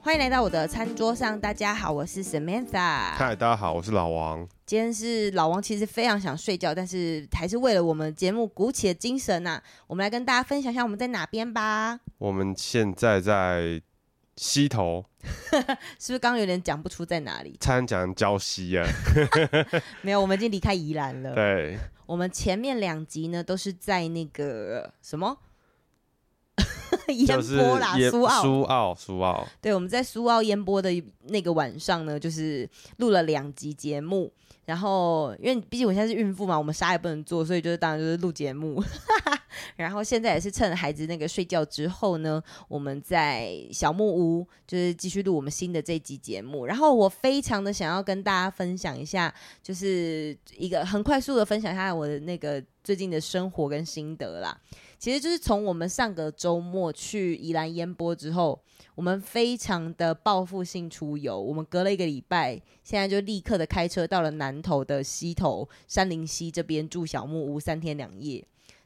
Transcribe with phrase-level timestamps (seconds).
[0.00, 3.14] 欢迎来到我的餐桌上，大家好，我是 Samantha。
[3.16, 4.46] 嗨，大家好，我是老王。
[4.64, 9.62] 今天是老王，其实非常想睡觉，但是还是为了我们节目鼓起了精神呐、啊。
[9.88, 11.98] 我们来跟大家分享一下我们在哪边吧。
[12.18, 13.82] 我们现在在
[14.36, 15.04] 溪头，
[15.98, 17.56] 是不是刚刚有点讲不出在哪里？
[17.60, 18.86] 差点讲礁溪啊。
[20.02, 21.34] 没有，我们已经离开宜兰了。
[21.34, 25.38] 对，我们前面两集呢都是在那个什么？
[27.08, 29.48] 烟波啦，苏澳，苏澳，苏澳。
[29.60, 30.90] 对，我们在苏澳烟波的
[31.24, 32.68] 那个晚上呢，就是
[32.98, 34.32] 录了两集节目。
[34.64, 38.82] 然后，因为毕竟我现在是孕妇嘛，我们啥也不能做，所以就是当然就是录节目。
[39.76, 46.66] 然后现在也是趁孩子那个睡觉之后呢，我们在小木屋就是继续录我们新的这集节目。
[46.66, 54.58] 然后我非常的想要跟大家分享一下，就是一个很快速的分享一下我的那个最近的生活跟心得啦。
[54.98, 58.58] 其实就是从我们上个周末去宜兰烟波之后，
[58.94, 61.38] 我们非常的报复性出游。
[61.38, 68.42] 我们隔了一个礼拜，现在就立刻的开车到了南投的溪头山林溪这边住小木屋三天两夜。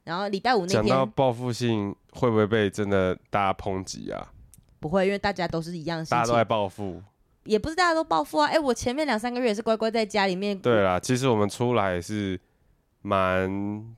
[0.09, 4.33] 然后礼拜五那天，讲到报复性，会不会被真的大家抨击啊？
[4.81, 7.03] 不会，因为大家都是一样的，大家都在报复，
[7.45, 8.48] 也不是大家都报复啊。
[8.48, 10.59] 哎，我前面两三个月也是乖乖在家里面。
[10.59, 12.41] 对啦，其实我们出来也是
[13.03, 13.95] 蛮。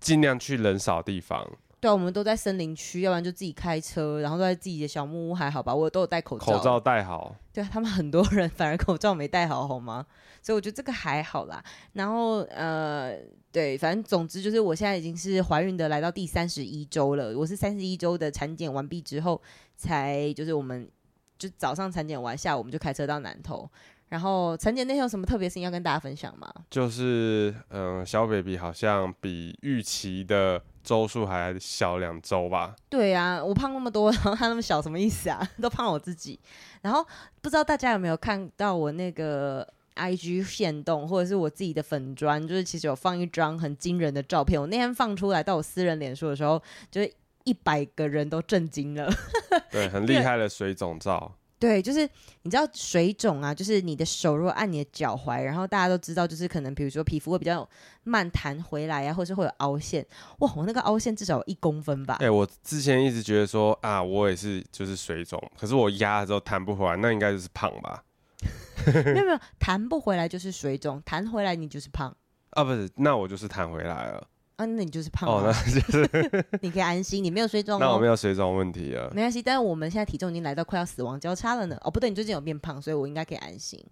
[0.00, 1.50] 尽量去人少地方。
[1.84, 5.74] 对，我们都在森林区，要不然就自己开车，然后都在自己的小木屋，还好吧？
[5.74, 7.36] 我都有戴口罩，口罩戴好。
[7.52, 10.06] 对，他们很多人反而口罩没戴好，好吗？
[10.40, 11.62] 所以我觉得这个还好啦。
[11.92, 13.18] 然后呃，
[13.52, 17.36] 对，反正总之就是我现在已经是怀孕的，来到第三十一周了。
[17.36, 19.38] 我是三十一周的产检完毕之后，
[19.76, 20.88] 才就是我们
[21.36, 23.70] 就早上产检完，下午我们就开车到南投。
[24.14, 26.48] 然后陈姐那天有什么特别事情要跟大家分享吗？
[26.70, 32.76] 就是，嗯、呃，小 baby 好像比预期的周数还小两周吧？
[32.88, 35.44] 对啊，我胖那么多， 然后他那么小，什么意思啊？
[35.60, 36.38] 都胖我自己。
[36.82, 37.04] 然后
[37.42, 39.66] 不知道大家有没有看到我那个
[39.96, 44.60] IG 限动，或者是我自己的粉砖，就是其实有放一张很惊人的照片。
[44.60, 47.12] 我那天放出来到我私人脸书的时候，就是
[47.42, 49.12] 一百个人都震惊了。
[49.72, 51.34] 对，很厉害的水肿照。
[51.64, 52.06] 对，就是
[52.42, 57.66] 你知道水肿啊，就是你的手如果按你的脚踝，然后大家都知道，就是可能比如说皮肤会比较
[58.02, 60.06] 慢弹回来啊，或是会有凹陷。
[60.40, 62.18] 哇，我那个凹陷至少有一公分吧？
[62.20, 68.04] 哎、欸，我之前一直觉得说啊，我也是就是水肿，可是我压了之后弹不回来，那应该就是胖吧？
[68.84, 72.14] 没有没有，弹不回来就是水肿，弹回来你就是胖
[72.50, 72.62] 啊？
[72.62, 74.28] 不是，那我就是弹回来了。
[74.56, 77.78] 啊，那你就是胖哦，那就是 你可以安心，你没有水肿哦。
[77.80, 79.42] 那我没有水肿问题啊，没关系。
[79.42, 81.76] 但是我们现在体重已经来到快要死亡交叉了呢。
[81.80, 83.84] 哦，不对，你最近有变胖，所以我应该可以安心。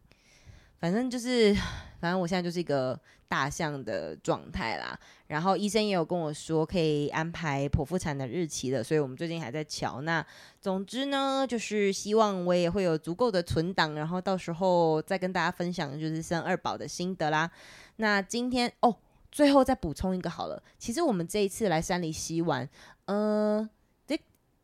[0.79, 1.53] 反正就是，
[2.01, 2.97] 反正我现在就是一个
[3.27, 4.97] 大象的状态啦。
[5.27, 10.01] 然后医生也有跟我说可以安排剖腹产的日期了，所以我们最近还在瞧。
[10.03, 10.25] 那
[10.61, 17.51] 总之呢，就是希望我也会有足够的存档，然后到时候再跟大家分享就是生二宝的心得啦。
[17.97, 18.97] 那今天哦。
[19.33, 22.69] 最后再补充一个好了，其实我们这一次来山里溪玩，
[23.07, 23.67] 呃，
[24.07, 24.15] 这，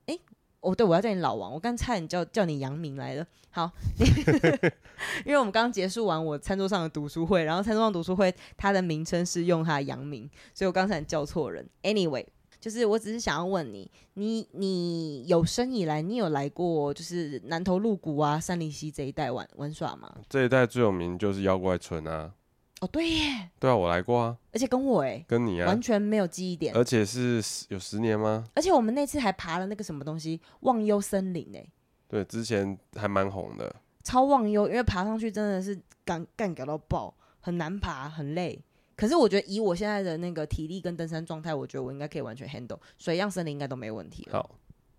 [0.06, 0.17] 哎，
[0.61, 3.27] 哦，对，我要叫你老王，我刚差点叫叫你杨明来了。
[3.51, 3.73] 好，
[5.25, 11.67] 因为我们刚刚结束完我餐桌上的读书会，然后餐桌上读书会它的名称是用它的杨明，所以我刚才叫错人。
[11.83, 12.27] Anyway，
[12.61, 20.15] 就是我只是想要问你，你你有生以来你有来过就是南投鹿谷啊、山里溪这一带玩玩耍吗？
[20.28, 22.34] 这一带最有名就是妖怪村啊。
[22.81, 28.44] 哦，对耶，对啊，我来过啊，而且跟我哎，跟你啊，完全没有记忆点，而且是有十年吗？
[28.55, 31.66] 而且我们那次还爬了那个什么东西，忘忧森林哎，
[32.06, 33.75] 对，之前还蛮红的，
[34.05, 38.62] 超忘忧，因为爬上去真的是干干搞到爆，很难爬，很累。
[38.97, 44.39] 可是我觉得以我现在的那个体力跟登山状态，我觉得我应该可以完全 handle 水漾森林，应该都没问题了。
[44.39, 44.50] 好。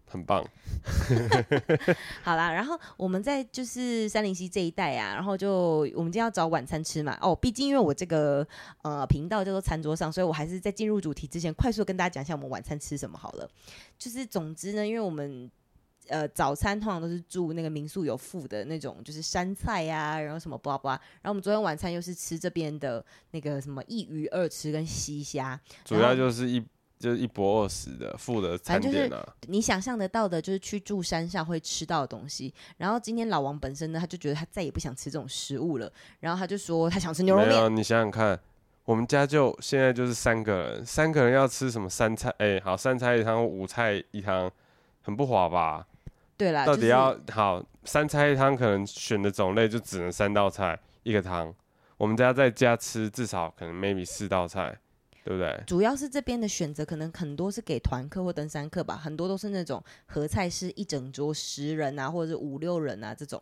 [0.09, 0.43] 很棒，
[2.23, 7.15] 好啦，然后我们在就是三林溪这一带啊，然后就我们今天要找晚餐吃嘛。
[7.21, 8.45] 哦，毕竟因为我这个
[8.81, 13.47] 呃频道叫做餐桌上，所以我还是在进入主题之前，快速跟大家讲一下我们晚餐吃什么好了。
[13.99, 15.51] 就是总之呢，因为我们
[16.07, 21.01] 呃早餐通常都是住那个民宿有附的那种，就是山菜呀、啊，然后什么巴拉巴拉。
[21.21, 26.65] 然后我们昨天晚餐又是吃这边的那个什么一鱼二吃跟西虾，主要就是一。
[26.99, 32.53] 就是一博二十的附的餐点啊，你想象得到的，就是去住山上会吃到的东西。
[32.75, 35.89] 然后今天老王本身呢，他就觉得他再也不想吃这种食物了。
[36.19, 37.49] 然后他就说他想吃牛肉面。
[37.51, 38.37] 没有，你想想看，
[38.83, 42.29] 我们家就现在就是三个人，三个人要吃什么三菜？
[42.31, 44.51] 哎、欸，好，三菜一汤，五菜一汤，
[45.01, 45.87] 很不划吧？
[46.35, 51.55] 对啦，到底要、就是、好三菜一汤，可能选的种类就只能三道菜一个汤。
[51.95, 54.77] 我们家在家吃至少可能 maybe 四道菜。
[55.23, 55.63] 对不对？
[55.67, 63.41] 主要是这边的选择可能很多是给团客或登山客吧，很多都是那种合菜是一整桌十人啊，或者是五六人啊这种。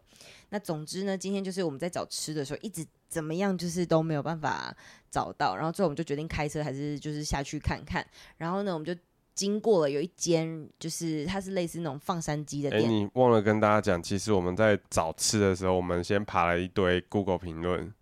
[0.49, 4.75] 那总之呢，今天就是我们在找吃的时候，一直怎么样就是都没有办法
[5.09, 8.05] 找到，然后最后我们就决定开车还是就是下去看看。
[8.37, 8.93] 然后呢，我们就
[9.33, 12.83] 经过了有一间，就是它是类似那种放山鸡的店。
[12.83, 17.93] 哎，你忘了跟大家讲，其实我们在找吃的时候，我们先爬了一堆 Google 评论。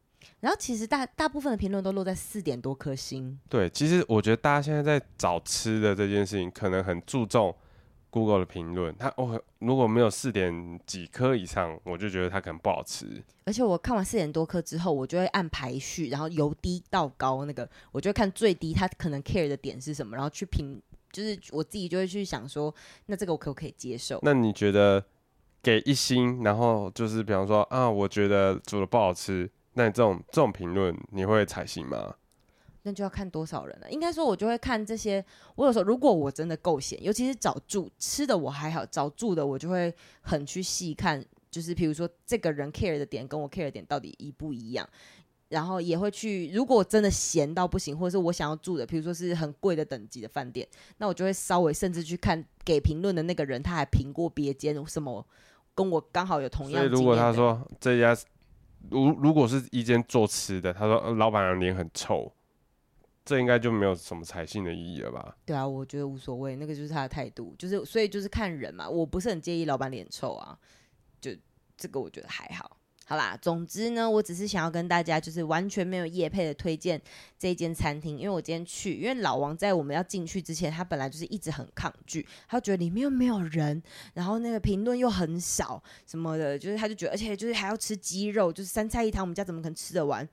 [0.46, 3.36] 然后其实大大部分的评论都落在四点多颗星。
[3.50, 7.56] 对，其实我觉得大家现在在找吃的这件事情，可能很注重
[8.12, 8.96] Google 的评论。
[8.96, 13.24] 它哦，如果没有四点几颗以上，我就觉得它可能不好吃。
[13.46, 20.80] 而且我看完四点多颗之后，我就会按排序，然后由低到高那个，我就会看最低它可能 care 的点是什么，然后去评，
[21.12, 22.72] 就是我自己就会去想说，
[23.08, 24.20] 那这个我可不可以接受？
[24.22, 25.04] 那你觉得
[25.64, 29.50] 给一星，然后就是比方说啊，我觉得煮的不好吃。
[29.75, 32.16] 那你这种这种评论你会采信吗？
[32.83, 33.89] 那就要看多少人了。
[33.89, 35.24] 应该说，我就会看这些。
[35.56, 39.92] 我有时候如果我真的够闲，尤其是找住吃的我还好，找住的我就会
[40.22, 44.88] 很去细看，就是比如说这个人 care 的点跟我 care 的点到底一不一样。
[45.50, 50.68] 然后也会去，如果真的闲到不行，或者是我想要住的，比如说是很贵的等级的饭店，
[50.98, 55.25] 那我就会稍微甚至去看给评论的那个人他还评过别间什么，
[55.74, 56.81] 跟我刚好有同样。
[56.81, 58.16] 所以如果他说这家。
[58.90, 62.32] 如如果是一间做吃的，他说老板娘脸很臭，
[63.24, 65.36] 这应该就没有什么采信的意义了吧？
[65.46, 70.58] 对啊，我觉得无所谓，那个就是他的态度，就是所以就是看人嘛，我不是很介意老板脸臭啊，
[71.20, 71.32] 就
[71.76, 72.75] 这个我觉得还好。
[73.07, 77.00] 好啦，总之呢，我只是想要跟大家就是完全没有业配的推荐
[77.38, 83.80] 这一间餐厅，因为我今天去，因为老王在我们要进去之前，他本来就是一直很抗拒，他觉得里面又没有人，
[84.16, 90.28] 然后那个评论又很少什么的，就是他就觉得，而且就是还要吃鸡肉，就是三菜一汤，我们家怎么可能吃得完？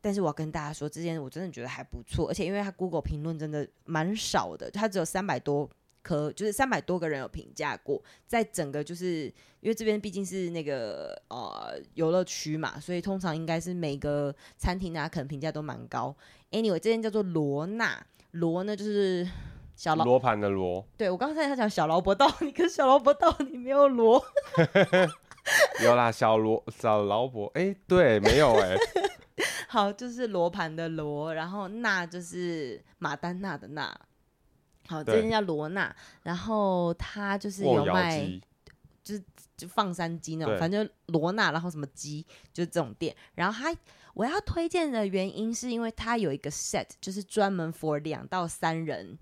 [0.00, 5.68] 但是我要跟大家说，这间我真的觉得还不错，而且因为他 Google 评论真的蛮少的，他只有三百多。
[6.02, 9.24] 可就是三百多个人有评价过，在整个就是
[9.60, 16.14] 因为这边毕竟是那个呃游乐区嘛，所以通常应该是每个餐厅啊可能评价都蛮高。
[16.50, 19.28] Anyway，这间叫做罗娜，罗呢就是
[19.76, 20.84] 小罗罗盘的罗。
[20.96, 24.24] 对，我刚才他讲小萝卜道， 你跟小萝卜道你没有罗。
[25.82, 28.78] 有啦，小罗小萝卜，哎、欸，对，没有哎、欸。
[29.68, 33.94] 好，就是罗盘的罗，然后娜就是马丹娜的娜。
[34.90, 35.94] 好，这间叫罗娜，
[36.24, 38.20] 然后他就是有卖，
[39.04, 39.22] 就是
[39.56, 43.14] 就放山鸡那种，反正罗娜，然后什么鸡，就是这种店。
[43.36, 43.72] 然后他
[44.14, 49.16] 我要推荐的原因是因为他有一个 set，就是专门 for 两到三人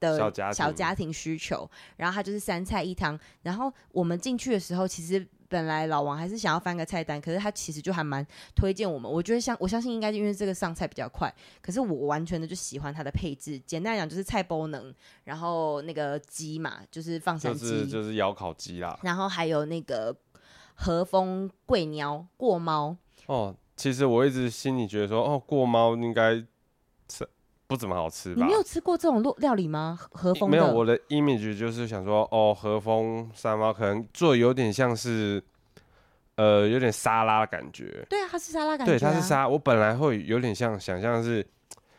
[0.00, 0.16] 的
[0.52, 1.70] 小家庭需求。
[1.98, 3.20] 然后它就是三菜一汤。
[3.42, 5.28] 然后我们进去的时候，其实。
[5.50, 8.24] 本来老王还是想要翻个菜单，可是他其实就还蛮
[8.54, 9.10] 推荐我们。
[9.10, 11.30] 我觉得相我相信应该是因为这个上菜比较快，
[11.60, 13.58] 可是我完全的就喜欢它的配置。
[13.66, 14.94] 简单讲就是菜包能，
[15.24, 18.98] 然后那个鸡嘛，就是放山鸡，就是就是窑烤鸡啦。
[19.02, 20.16] 然后还有那个
[20.74, 22.96] 和风贵鸟过猫。
[23.26, 26.46] 哦，其实我一直心里觉得说，哦，过猫应该是。
[27.70, 28.42] 不怎么好吃吧？
[28.42, 29.96] 你没有吃过这种料理吗？
[30.10, 35.40] 和风没有，我的 image 就是想说，哦，和风山猫可能做有点像是，
[36.34, 38.04] 呃，有点沙拉的感觉。
[38.10, 38.86] 对啊，它是沙拉感觉、啊。
[38.86, 39.46] 对，它是沙。
[39.48, 41.46] 我本来会有点像想象是，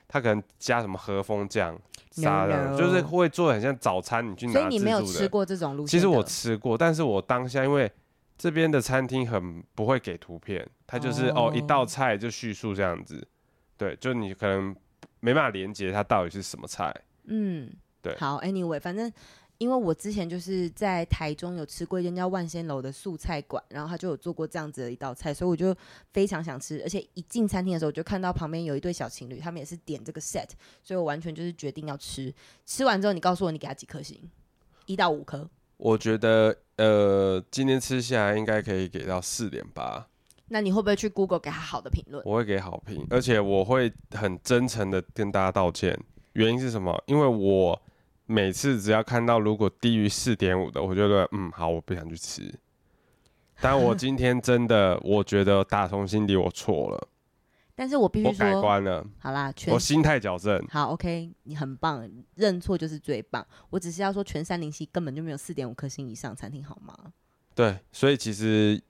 [0.09, 1.79] 它可能加什么和风酱
[2.11, 4.51] 沙拉.就是会做很像早餐你去拿。
[4.51, 5.91] 所以你没有吃过这种路线？
[5.91, 7.89] 其实我吃过，但是我当下因为
[8.37, 13.25] 这边的餐厅很不会给图片，它就是哦，哦一道菜就叙述这样子。
[13.77, 14.75] 对，就你可能。
[15.21, 16.93] 没办法连接它到底是什么菜。
[17.23, 18.13] 嗯，对。
[18.17, 19.09] 好，Anyway，反正
[19.59, 25.73] 因为我之前就是在台中有吃过一间叫万仙楼的素菜馆，然后他就有做过这样子的一道菜，所以我就
[26.11, 26.81] 非常想吃。
[26.83, 30.49] 而且一进餐厅的时候，我就看到旁边有一对小情侣，他们也是点这个 set，
[30.83, 32.33] 所以我完全就是决定要吃。
[32.65, 34.19] 吃完之后，你告诉我你给他几颗星？
[34.87, 35.47] 一到五颗？
[35.77, 40.07] 我觉得呃，今天吃下来应该可以给到四点八。
[40.53, 42.21] 那你会不会去 Google 给他好的评论？
[42.25, 45.97] 我会给好评，而且我会很真诚的跟大家道歉。
[46.33, 47.01] 原因是什么？
[47.07, 47.81] 因为我
[48.25, 52.53] 每次只要看到如果低于四点五的，我觉得嗯好，我不想去吃。
[53.61, 57.07] 但我今天真的，我觉得打从心底我错了。
[57.73, 59.07] 但是我必须说，我改观了。
[59.19, 60.61] 好啦，我心态矫正。
[60.67, 62.05] 好，OK，你很棒，
[62.35, 63.47] 认错就是最棒。
[63.69, 67.13] 我只是要说，全三零七根本就没有四点五颗星以上餐厅，好吗？
[67.55, 68.83] 对，所以其实。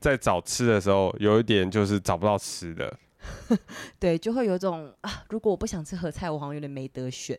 [0.00, 2.98] 在找吃的时候，有一点就是找不到吃的，
[4.00, 7.38] 对，就会有种啊，如果我不想吃合菜，我好像有点没得选。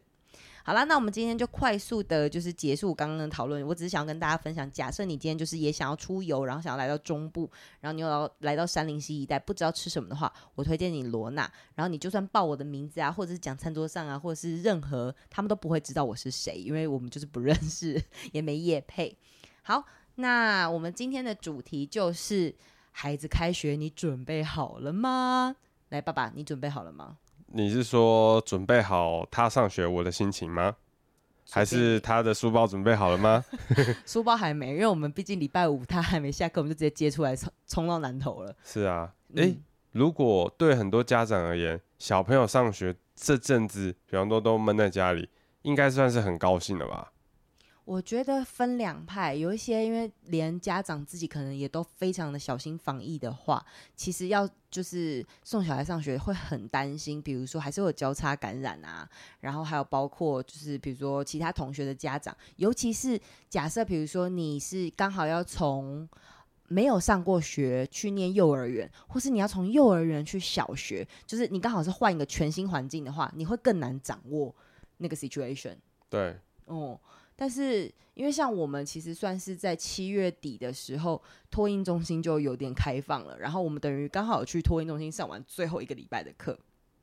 [0.63, 3.65] 好啦，那我们今天就快速的，就是结束刚刚的讨论。
[3.65, 7.49] 我只是想要跟大家分享，假设你今天就是也想要出游，然后想要来到中部，
[7.79, 11.51] 然后你又要来到山林溪一带，不知道吃什么的话，我推荐你罗娜。
[11.73, 17.99] 然后你就算报我的名字啊，或者是讲餐桌上啊，或者是任何，他们都不会知道我是谁，因为我们就是不认识，
[18.31, 19.17] 也没业配。
[19.63, 19.83] 好，
[20.15, 22.53] 那我们今天的主题就是
[22.91, 25.55] 孩子开学，你准备好了吗？
[25.89, 27.17] 来，爸爸，你准备好了吗？
[27.47, 30.75] 你是说准备好他上学我的心情吗？
[31.49, 33.43] 还是他的书包准备好了吗？
[34.05, 38.55] 书包还没，因为我们毕竟礼拜五他还没下课，我们就直接接出来冲冲到南头了。
[38.63, 39.57] 是啊，诶、欸，
[39.91, 45.27] 如果对很多家长而言，小朋友上学这阵子，比方说都闷在家里，
[45.63, 47.10] 应该算是很高兴的吧？
[47.91, 53.61] 我觉得分两派，有一些因为连家长自己可能也都非常的小心防疫的话，
[53.97, 59.05] 其实要就是送小孩上学会很担心，比如说还是有交叉感染啊，
[59.41, 63.19] 然后还有包括就是比如说其他同学的家长，尤其是
[63.49, 66.07] 假设比如说你是刚好要从
[66.69, 74.55] 没有上过学去念幼儿园，或是你要从幼儿园去小学，就是你刚好是换一个全新环境的话，你会更难掌握
[74.95, 75.75] 那个 situation。
[76.09, 76.37] 对，
[76.75, 76.99] 哦。
[77.33, 86.55] 但是，因为像我们其实算是在七月底的时候，托婴中心就有点开放了，然后我们等于刚好去托婴中心上完最后一个礼拜的课，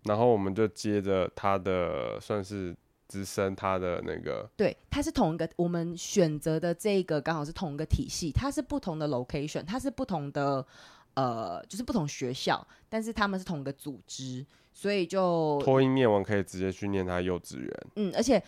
[0.05, 2.77] 然后我们就接着他的算是
[3.09, 10.65] 直升他的那个，对，他是同一个我们选择的这个刚好是同一个体系，它是不同的 location，它是不同的
[11.15, 18.41] 呃，就是不同学校，但是他们是同一个组织，所以就托婴念完可以直接去念他幼稚园，嗯，而且。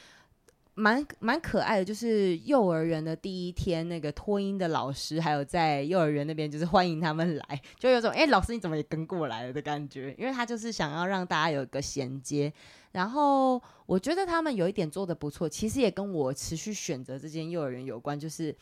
[0.80, 10.14] 蛮蛮可爱的，就是幼儿园的第一天，那个托婴的老师还有在幼儿园那边，就是欢迎他们来，就有种哎、老师你怎么也跟过来了的感觉。
[10.18, 12.50] 因为他就是想要让大家有一个衔接。
[12.92, 18.56] 然后我觉得他们有一点做得不错，其实也跟我持续选择这间幼儿园有关，就是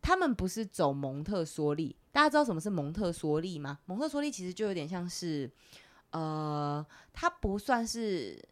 [0.00, 1.94] 他们不是走蒙特梭利。
[2.10, 3.78] 大家知道什么是蒙特梭利吗？
[3.84, 5.50] 蒙特梭利其实就有点像是，
[6.12, 8.42] 呃，它不算是。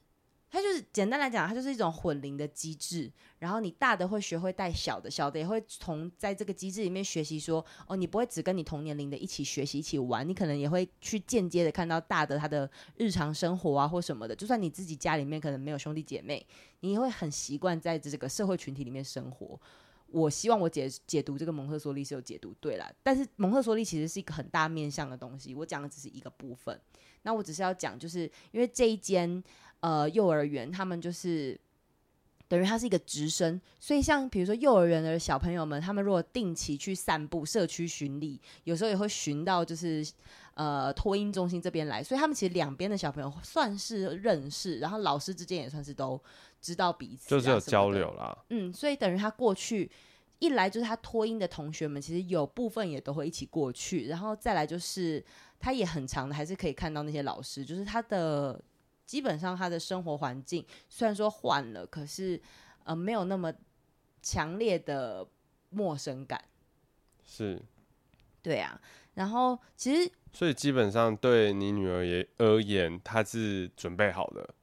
[0.51, 3.11] 它就是简单来讲，它就是一种混龄的机制。
[3.39, 14.37] 然后你大的会学会带小的，小的也会从在这个机制里面学习说，哦，你不会只跟你同年龄的一起学习、一起玩，你可能也会去间接的看到大的他的日常生活啊或什么的。
[14.37, 16.45] 就算你自己家里面可能没有兄弟姐妹，
[16.81, 19.59] 你也会很习惯在这个社会群体里面生活。
[20.09, 26.79] 我希望我解解读这个蒙特梭利是有解读对了，但是蒙特梭利其实是一个很大面向的东西，我讲的只是一个部分。
[27.23, 29.43] 那我只是要讲，就是因为这一间。
[29.83, 31.59] 呃，幼儿园他们就是
[32.49, 40.07] 等于它是一个直升，所以像比如说幼儿园的小朋友们，他们如果定期去散步、社区巡礼，有时候也会巡到就是
[40.53, 46.23] 呃托婴中心这边来，所以他们其实两边的小朋友算是认识，然后老师之间也算是都
[46.61, 48.37] 知道彼此，就是有交流啦。
[48.51, 49.91] 嗯，所以等于他过去
[50.41, 55.25] 一来就是他托音的同学们，其实有部分也都会一起过去，然后再来就是
[55.61, 58.61] 他也很长的，还是可以看到那些老师，就是他的。
[59.07, 62.41] 基本上他的生活环境虽然说换了，可是
[62.85, 63.53] 呃没有那么
[64.23, 65.27] 强烈的
[65.71, 66.41] 陌生感。
[67.25, 67.61] 是，
[68.41, 68.81] 对啊。
[69.15, 74.55] 然后其实，所以基本上对你女儿也而言，她是准备好的。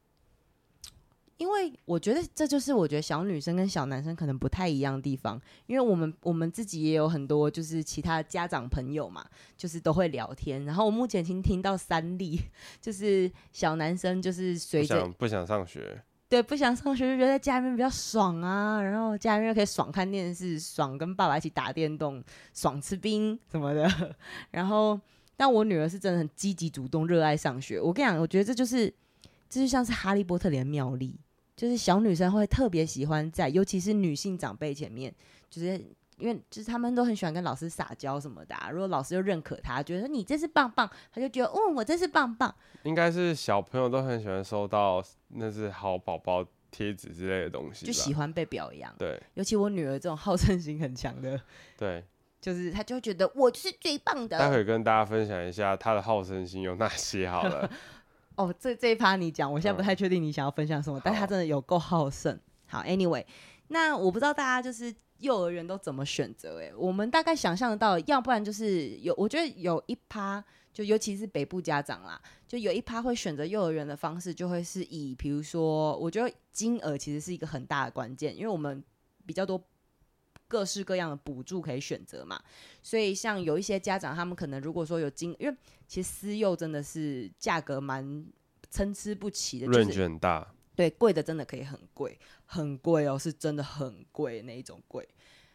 [1.38, 9.24] 因为我觉得这就是我觉得小女生跟小男生可能不太一样的地方，因为我们我们自己也有很多就是其他家长朋友嘛，
[9.56, 10.66] 就是都会聊天。
[10.66, 12.42] 然后我目前听听到三例，
[12.82, 23.88] 就是小男生就是随着不想不想上学，对，不想上学就觉得在家里面比较爽啊，然后家里面又可以爽看电视，爽跟爸爸一起打电动，爽吃冰什么的。
[24.50, 25.00] 然后
[25.36, 27.80] 但我女儿是真的很积极主动，热爱上学。
[27.80, 28.92] 我跟你讲，我觉得这就是
[29.48, 31.16] 这就像是哈利波特里的妙丽。
[31.58, 35.12] 就是小女生会特别喜欢在，尤其是女性长辈前面，
[35.50, 35.72] 就是
[36.18, 38.70] 因为就是他们都很喜欢跟老师撒娇什么的啊。
[38.70, 42.54] 如果老师又认可她，觉得你真是棒棒，她就觉得哦，我真是棒棒。
[42.84, 48.94] 应该是小朋友都很喜欢收到那是好宝宝贴纸之类的东西，就喜欢被表扬。
[49.00, 51.42] 对，尤其我女儿这种好胜心很强的，
[51.76, 52.04] 对，
[52.40, 54.38] 就是她就会觉得我是最棒的。
[54.38, 57.68] 待会跟大家分享一下她的好胜心有哪些好了。
[58.38, 62.40] 哦，这这一趴你讲，我现在不太确定你想要分享什么，嗯、但他真的有够好胜。
[62.68, 63.26] 好，Anyway，
[63.68, 66.62] 那我不知道大家就是幼儿园都怎么选择？
[66.62, 78.84] 哎，我们大概想象得到，要不然就是有，我觉得有一趴，就尤其是北部家长啦，就有一趴会选择幼儿园的方式，就会是以，比如说，我觉得金额其实是一个很大的关键，因为我们
[79.26, 79.62] 比较多。
[80.48, 82.42] 各式各样的补助可以选择嘛，
[82.82, 85.56] 所以像有一些家长，他们可能如果说有金，因为
[85.88, 88.26] 其实私幼真的是价格蛮
[88.70, 90.54] 参差不齐的，论据很大。
[90.76, 95.08] 对，贵的真的可以很贵，很贵哦，是真的很贵那一种贵。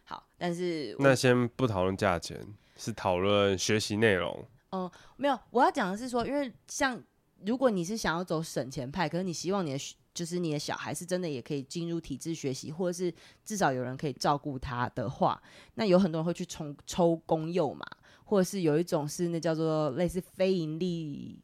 [0.03, 2.45] 好，但是那先不讨论价钱，
[2.77, 4.45] 是讨论学习内容。
[4.73, 7.01] 嗯，没有，我要讲的是说，因为像
[7.47, 9.79] 如果你是想要走省钱派，可是你希望你的
[10.15, 13.13] 就是你的小孩是真的也可以进入体制学习，或者是
[13.45, 15.43] 至少有人可以照顾他的话，
[15.75, 17.87] 那有很多人会去抽抽公幼嘛，
[18.25, 21.39] 或者是有一种是那叫做类似非盈利。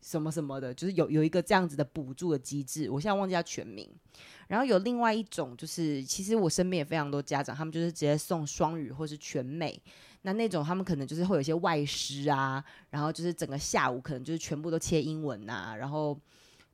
[0.00, 3.86] 什么什么的，就是有有一个这样子的补助的机制，我现在忘记它全名。
[4.46, 9.78] 然后有另外一种，就是其实我身边也非常多家长，他们就是直接送双语或是全美。
[10.22, 16.18] 那那种他们可能就是会有一些外师啊，然后就是整个下午可能就是全部都切英文啊，然后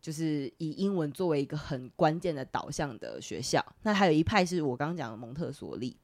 [0.05, 3.65] 就是以英文作为一个很关键的导向的学校。
[3.85, 5.97] 那还有一派是我刚刚讲的蒙特梭利。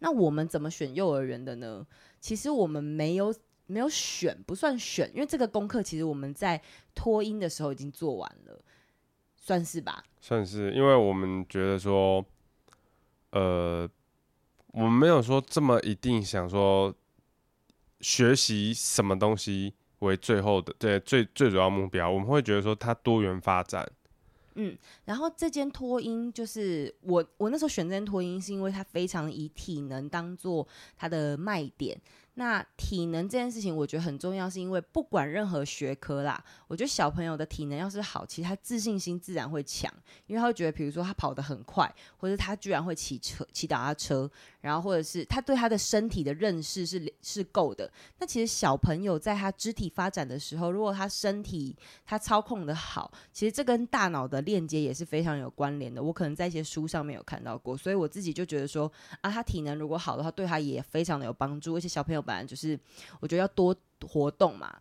[0.00, 1.86] 那我们怎么选幼儿园的呢？
[2.20, 3.32] 其实我们没有。
[3.70, 6.60] 没有选，不算选，因为这个功课其实我们在
[6.92, 8.60] 托音的时候已经做完了，
[9.36, 10.02] 算是吧？
[10.20, 12.26] 算是，因为我们觉得说，
[13.30, 13.88] 呃，
[14.72, 16.92] 我们没有说这么一定想说
[18.00, 23.90] 学习什么东西为最后的对最最主要目标，我们会觉得说它多元发展。
[24.56, 30.66] 嗯，然后这间托婴就是我我那时候选这间托婴，是因为它非常以体能当做
[30.96, 31.98] 它的卖点。
[32.34, 39.92] 那体能这件事情，我觉得很重要，是因为不管任何学科啦，我觉得小朋友的体能要是好，其实他自信心自然会强，
[40.26, 47.90] 因为他会觉得，比如说他跑得很快，或者他居然会骑车、骑脚踏车，然后或者是他对他的身体的认识是是够的。
[48.18, 56.02] 那其实小朋友在他肢体发展的时候，如果他身体他操控的好，其实这跟大脑的链接也是非常有关联的。
[56.02, 62.24] 我可能在一些书上面有看到过，所以我自己就觉得说，啊，他体能如果好的话，对他也非常的有帮助，而且小朋友。
[62.30, 62.78] 反正就是，
[63.18, 63.74] 我觉得要多
[64.06, 64.72] 活动嘛，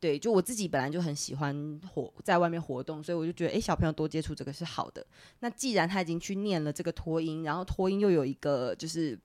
[0.00, 5.06] 对，就我自己本来就很喜欢活在外面活动，所以我就觉得，诶，小朋友多接触这个是好的。
[5.40, 9.18] 那既然他已经去念了这个托婴，然后托婴又有一个就是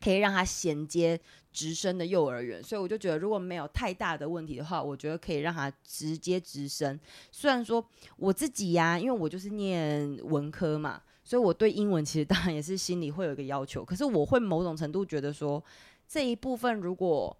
[0.00, 1.18] 可以让他衔接
[1.52, 6.98] 直升的幼儿园，所以我就觉得，如果没有太大的问题的话，我觉得可以让他直接直升。
[7.30, 15.62] 虽然说我自己呀、因为我就是念文科嘛，所以我对英文其实当然也是心里会有一个要求，可是我会某种程度觉得说。
[16.08, 17.36] 这一部分如果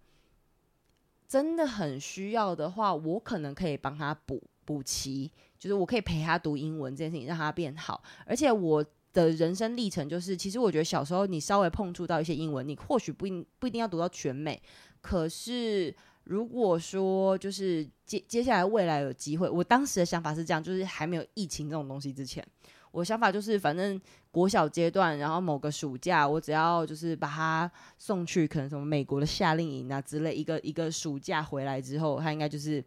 [1.28, 8.02] 真的很需要的话，我可能可以帮他补补齐，就是我可以陪他读英文这件事情，让他变好。
[8.24, 14.60] 而且我的人生历程就是，其实我觉得小时候你稍微碰触到一些英文，你或许不一不一定要读到全美，
[15.00, 22.46] 可是如果说就是接接下来未来有机会，我当时的想法是这样，就是还没有疫情这种东西之前。
[22.92, 32.82] 我想法就是，反正国小阶段，然后某个暑假，我只要就是把他送去，可能什么美国的夏令营啊之类，一个一个暑假回来之后，他应该就是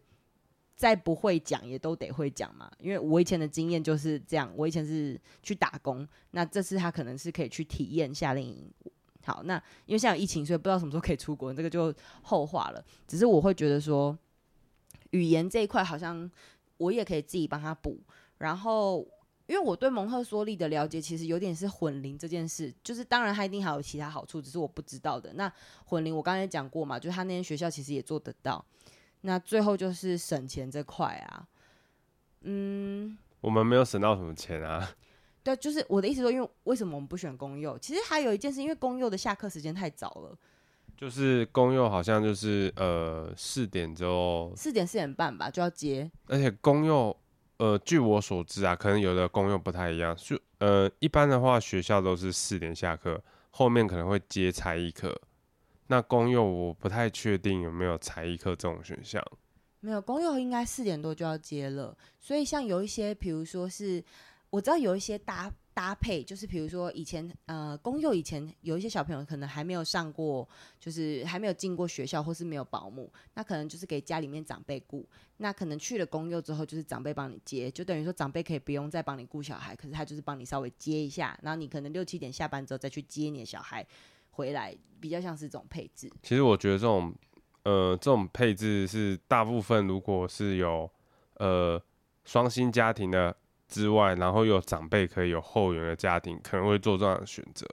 [0.74, 2.68] 再不会讲也都得会讲嘛。
[2.80, 8.68] 因为我以前的经验就是这样，我以前是去打工，那这次他可能是可以去体验夏令营。
[9.24, 9.54] 好，那
[9.86, 12.84] 因为现在有疫情，所以不知道什么时候可以出国，这个就后话了。
[13.06, 14.18] 只是我会觉得说，
[15.10, 16.28] 语言这一块好像
[16.78, 18.00] 我也可以自己帮他补，
[18.38, 19.06] 然后。
[19.50, 25.32] 因为我对蒙特梭利的了解其实有点是混龄这件事，就是当然它一定还有其他好处，只是我不知道的。
[25.32, 25.52] 那
[25.86, 28.64] 混龄我刚才讲过嘛，就是他那间学校其实也做得到。
[29.22, 31.48] 那最后就是省钱这块啊，
[32.42, 34.88] 嗯，我们没有省到什么钱啊。
[35.42, 37.76] 对，就是我的意思说，因为为什么我们不选公幼？
[37.80, 40.38] 其实还有一件事，因为公幼的下课时间太早了，
[40.96, 47.16] 就是公幼好像就是呃四点之后，四点四点半吧就要接，而且公幼。
[47.60, 50.16] 呃，据我所知啊，可能有的公幼不太一样。
[50.16, 55.14] 就呃，一般的话，学校都是四点下课，后面可能会接才艺课。
[55.88, 59.22] 那公幼我不太确定有没有才艺课这种选项。
[59.80, 61.94] 没有，公幼应该四点多就要接了。
[62.18, 64.02] 所以像有一些，比如说是，
[64.48, 65.52] 我知道有一些搭。
[65.80, 70.46] 搭配就是，比如说以前呃，公幼以前有一些小朋友可能还没有上过，
[70.78, 75.08] 就是还没有进过学校，或是没有保姆，那可能就是给家里面长辈雇。
[75.38, 83.82] 那可能去了公幼之后，就是长辈帮你接，就等于说长辈可以不用再帮你雇小孩，可是他就是帮你稍微接一下，然后你可能六七点下班之后再去接你的小孩
[84.32, 86.12] 回来，比较像是这种配置。
[86.22, 87.14] 其实我觉得这种
[87.62, 90.90] 呃这种配置是大部分如果是有
[91.36, 91.82] 呃
[92.26, 93.34] 双薪家庭的。
[93.70, 97.66] 之外，然后有长辈可以有后援的家庭，可能会做这样的选择。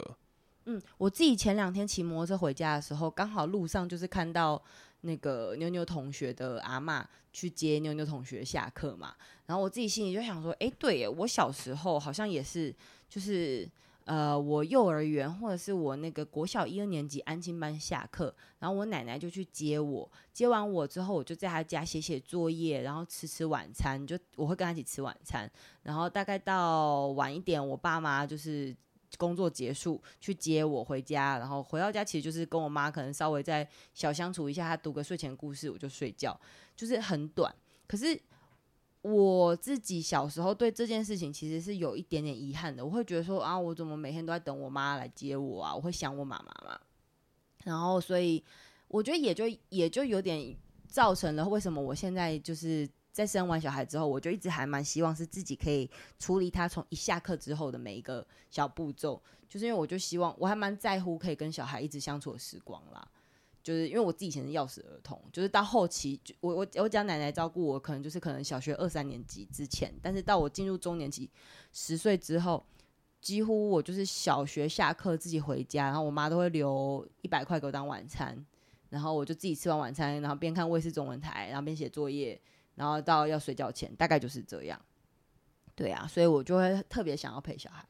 [0.66, 4.62] 嗯，我自己前两天骑摩托车回家的时候，刚好路上就是看到
[5.02, 9.14] 那个妞妞同学的阿嬷去接妞妞同学下课嘛，
[9.46, 12.76] 然后我自己心里就想说，哎，对耶，我小时候好像也是，
[13.10, 13.68] 就是
[14.08, 25.52] 呃，我幼儿园或者是我那个国小一二年级安亲班下课，然后我奶奶就去接我，接完我之后，我就在她家写写作业，然后吃吃晚餐，就我会跟她一起吃晚餐，
[25.84, 28.74] 然后大概到晚一点，我爸妈就是
[29.18, 36.40] 工作结束去接我回家，然后回到家其实就是跟我妈可能稍微再小相处一下，她读个睡前故事，我就睡觉，
[36.78, 37.54] 就是很短，
[37.86, 38.18] 可是。
[39.10, 45.74] 我自己小时候对这件事情其实是有一点点遗憾的，我会觉得说啊，我怎么每天都在等我妈来接我啊？
[45.74, 46.78] 我会想我妈妈嘛。
[47.64, 48.44] 然后，所以
[48.90, 50.54] 我觉得也就也就有点
[50.88, 55.90] 造成了为什么我现在就是在生完小孩之后，我就一直还蛮希望是自己可以
[56.20, 63.08] 处理他从一下课之后的每一个小步骤，就是因为我就希望我还蛮在乎可以跟小孩一直相处的时光啦。
[63.68, 71.30] 就是因为我自己以前是钥匙儿童，就是到后期，我我我讲奶奶照顾我，可能就是可能小学二三年级之前，但是到我进入中年级
[71.74, 72.66] 十岁之后，
[73.20, 78.42] 几乎我就是小学下课自己回家，然后我妈都会留一百块给我当晚餐，
[78.90, 82.40] 然后我就自己吃完晚餐，然后边看卫视中文台，然后边写作业，
[82.76, 84.82] 然后到要睡觉前，大概就是这样。
[85.76, 87.86] 对啊，所以我就会特别想要陪小孩。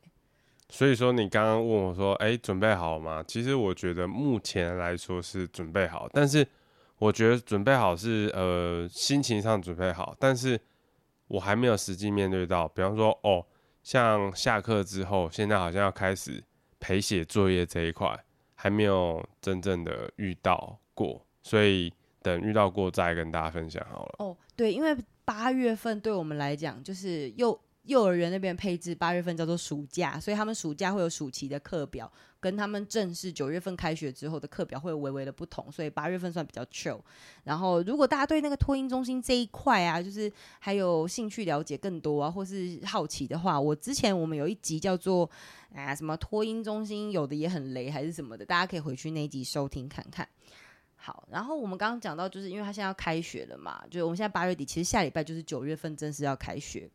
[0.70, 6.46] 所以说，你刚刚问我说：“哎、准备好了吗？”其实我觉得目前来说是准备好，但是
[6.98, 10.60] 我觉得准备好是呃心情上准备好，但是
[11.30, 12.68] 我还没有实际面对到。
[12.68, 13.46] 比方说，哦，
[13.82, 16.44] 像下课之后，现在好像要开始
[16.82, 18.20] 陪写作业这一块，
[18.54, 24.16] 还没有真正的遇到过，所以等遇到过再跟大家分享好了。
[24.20, 27.58] 哦，对，因为八月份对我们来讲就是又。
[27.88, 37.00] 幼儿园那边配置八月份叫做暑假，所以他们暑假会有暑期的课表，跟他们正式九月份开学之后的课表会有微微的不同，所以八月份算比较 chill。
[37.46, 45.30] 然后，如果大家对那个托婴中心这一块啊，就是还有兴趣了解更多啊，或是好奇的话，我之前我们有一集叫做
[45.74, 50.28] 啊什么托婴中心有的也很雷还是什么的，大家可以回去那一集收听看看。
[50.98, 56.90] 好，然后我们刚刚讲到，就是因为他现在要开学了嘛，就我们现在八月底，其实下礼拜就是九月份正式要开学。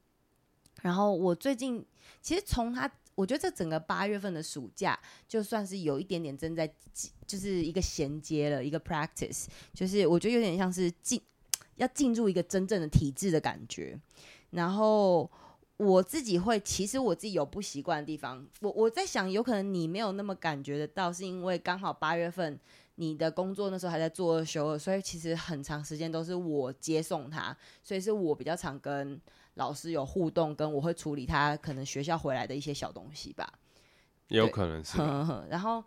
[0.83, 1.85] 然后我最近
[2.21, 6.73] 其实从他，我觉得这整个八月份的暑假，就算是有一点点正在，
[7.27, 11.21] 就是一个衔接了一个 practice，就是我觉得有点像是进
[11.77, 13.99] 要进入一个真正的体制的感觉。
[14.51, 15.31] 然后
[15.77, 22.59] 我自己会，其实我自己有不习惯的地方，我我在想，有可能你没有那么感觉得到，是因为刚好八月份
[22.97, 29.21] 你的工作那时候还在做二休二，所以其实很长时间都是我接送他，所以是我比较常跟。
[29.55, 33.53] 老师有互动，跟我会处理他可能学校回来的一些小东西吧，
[34.29, 34.97] 也有可能是。
[35.51, 35.85] 然后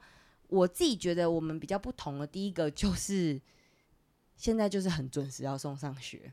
[0.48, 3.42] 我自己觉得我们比较不同的第一个就是，
[4.36, 6.32] 现在就是很准时要送上学，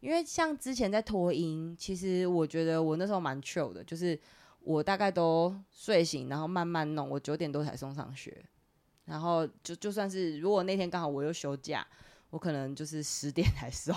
[0.00, 4.18] 因为像之前在托婴，其实我觉得我那时候蛮 chill 的，就是
[4.60, 8.42] 我大概都睡醒，然后慢慢弄，我九点多才送上学，
[9.04, 11.86] 然后就就算是如果那天刚好我又休假。
[12.32, 13.94] 我可能就是十点才送，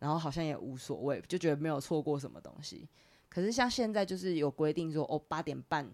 [0.00, 2.88] 然后好像也无所谓，就觉得没有错过什么东西。
[3.28, 5.88] 可是像现在就是有规定说，哦，八点半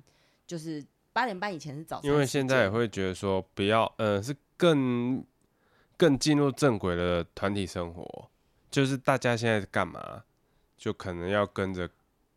[0.46, 2.10] 就是八点半以前是早上。
[2.10, 5.22] 因为现在也会觉得说，不要，呃，是更
[5.98, 8.30] 更进入正轨的团体生活，
[8.70, 10.24] 就是大家现在干嘛，
[10.78, 11.86] 就可能要跟着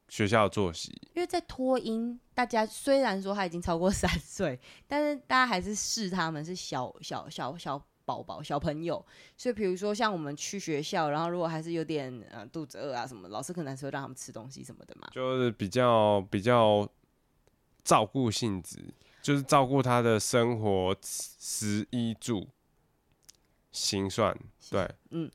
[0.10, 0.92] 学校作息。
[1.14, 7.82] 因为在托婴，大家虽然说他已经超过三岁，但是大家还是视他们是小小小小。
[8.06, 9.04] 小宝宝小朋友，
[9.36, 15.08] 所以比如说像我们去学校，然后如果还是有点呃肚子饿啊什么，老师可能还是会让他们吃东西什么的嘛。
[15.12, 16.88] 就是比较比较
[17.84, 18.80] 照顾性质，
[19.24, 22.48] 就是照顾他的生活食衣住
[23.72, 24.38] 行算。
[24.70, 25.30] 对，嗯，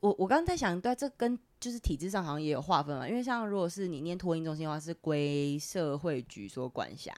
[0.00, 1.38] 我我刚刚在想，对，这跟。
[1.60, 7.12] 就是体制上好像也有划分嘛，因为像如果是你念托婴中心的话，是归社会局所管辖；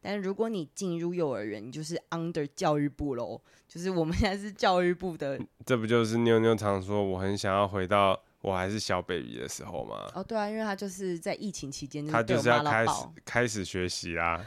[0.00, 3.40] 但是如果你进入幼儿园，你就是 under 教育部喽。
[3.68, 10.08] 就是我们现在是教育部的，这不就是妞妞常说我很想要回到我还是小 baby 的时候吗？
[10.14, 12.92] 哦，对啊，因为他就是在疫情期间，他就是要开始
[13.24, 14.44] 开始学习啊。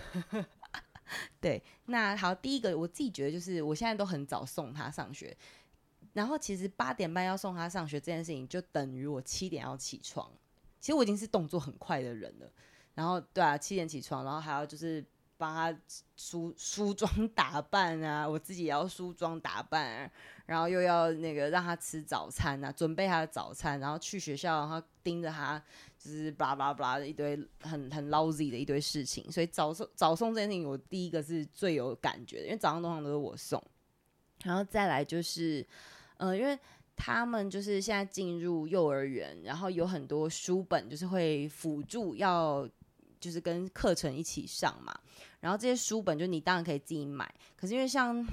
[1.42, 5.36] 对，那好，第一个我自己觉得就是我现在都很早送他上学。
[6.20, 10.30] 然后其实八点半要送他上学这件事情，就等于我七点要起床。
[10.78, 12.52] 其实我已经是动作很快的人了。
[12.94, 15.02] 然后对啊，七点起床，然后还要就是
[15.38, 15.74] 帮他
[16.18, 20.12] 梳梳妆打扮啊，我自己也要梳妆打扮啊，
[20.46, 25.58] 然后又要那个让他吃早餐啊，准备他的早餐，然后去学校，然后盯着他，
[25.98, 29.32] 就是巴拉巴拉巴拉的一堆很很 lousy 的一堆事情。
[29.32, 33.64] 所以早送早送这件事情，我第一个是最有感觉的，因为早上通常都是我送，
[34.44, 35.66] 然后再来就是。
[36.20, 36.58] 嗯、因为
[36.96, 42.66] 他们就是现在进入幼儿园，然后有很多书本就是会辅助要
[43.20, 44.98] 就是跟课程一起上嘛。
[45.40, 48.26] 然后这些书本就你当然可以自己买，可是因为像。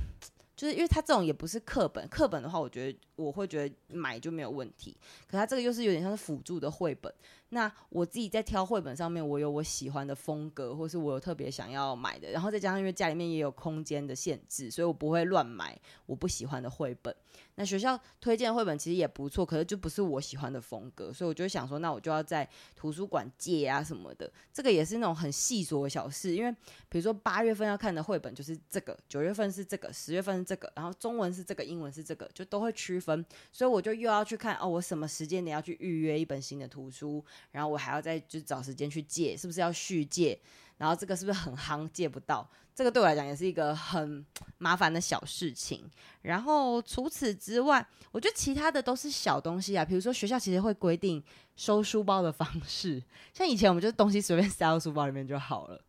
[0.56, 4.96] 就是因为他这种也不是课本，课本的话，我觉得我会觉得买就没有问题。
[5.28, 7.12] 可他这个又是有点像是辅助的绘本。
[7.56, 12.30] 那我自己在挑绘本上面，我有我喜欢的风格，或是我有特别想要买的。
[12.30, 17.16] 然后再加上因为家里面也有空间的限制，所以我不会乱买我不喜欢的绘本。
[17.54, 24.30] 那学校推荐的绘本其实也不错，可是就不是我喜欢的风格，所以我就想说，那我就要在图书馆借啊什么的。
[24.52, 26.52] 这个也是那种很细琐的小事，因为
[26.90, 33.24] 比如说八月份要看的绘本就是这个，九月份是这个，十月份是这个，然后中文是这个，英文是这个，就都会区分。
[33.50, 40.38] 所以我就又要去看哦，我什么时间点要去预约一本新的图书，然后我还要再就找时间去借，是不是要续借？
[40.76, 42.48] 然后这个是不是很夯，借不到？
[42.74, 44.22] 这个对我来讲也是一个很
[44.58, 45.90] 麻烦的小事情。
[46.20, 49.82] 然后除此之外，我觉得其他的都是小东西啊。
[49.82, 51.22] 比如说学校其实会规定
[51.56, 55.82] 收书包的方式，像以前我们就东西随便塞到书包里面就好了。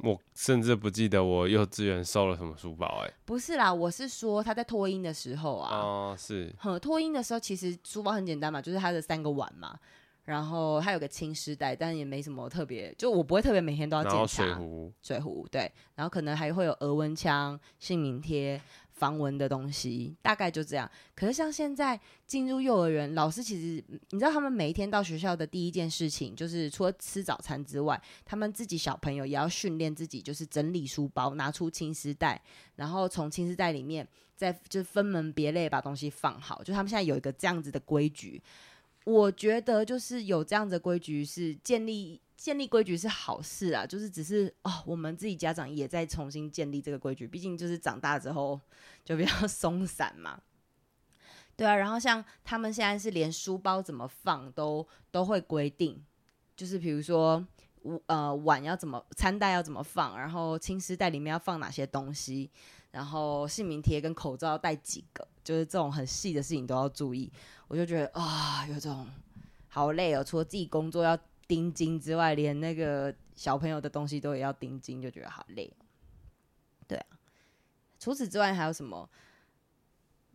[0.00, 3.14] 我甚至不记得我幼稚园收了什么书包哎、欸。
[3.24, 5.74] 不是啦，我是说他在托音的时候啊。
[5.74, 6.54] 哦，是。
[6.58, 9.78] 哼，托婴的时候其实书包很简单嘛，就是他的三个碗嘛。
[10.28, 14.44] 然后还有个轻丝带，但也没什么特别，就我不会特别每天都要检查。
[14.44, 18.60] 水壶，水壶对，然后可能还会有额温枪、姓名贴、
[18.92, 20.90] 防蚊的东西，大概就这样。
[21.14, 32.38] 可是像现在进入幼儿园，老师其实你知道，他们每一天到学校的第一件事情，就是除了吃早餐之外，他们自己小朋友也要训练自己，就是整理书包，拿出轻丝带，
[32.76, 38.42] 然后从轻丝带里面再就分门别类把东西放好，就他们现在有一个这样子的规矩。
[39.08, 48.60] 我觉得就是有这样的规矩是建立建立规矩是好事啊，就是只是哦，我们自己家长也在重新建立这个规矩，毕竟就是长大之后
[49.06, 50.38] 就比较 松散嘛。
[51.56, 56.04] 对啊，然后像他们现在是连书包怎么放都都会规定，
[56.54, 57.42] 就是比如说
[58.06, 62.50] 呃碗要怎么餐袋要怎么放，然后轻丝袋里面要放哪些东西，
[62.90, 67.30] 然后姓名贴跟口罩要带几个，就是这种很细的事情都要注意。
[67.68, 69.06] 我就觉得啊，有种
[69.68, 70.24] 好累哦。
[70.24, 75.72] 除了自己工作要盯紧之外，连那个小朋友的东西都也要盯紧，就觉得好累。
[76.86, 77.06] 对啊，
[77.98, 79.08] 除此之外还有什么？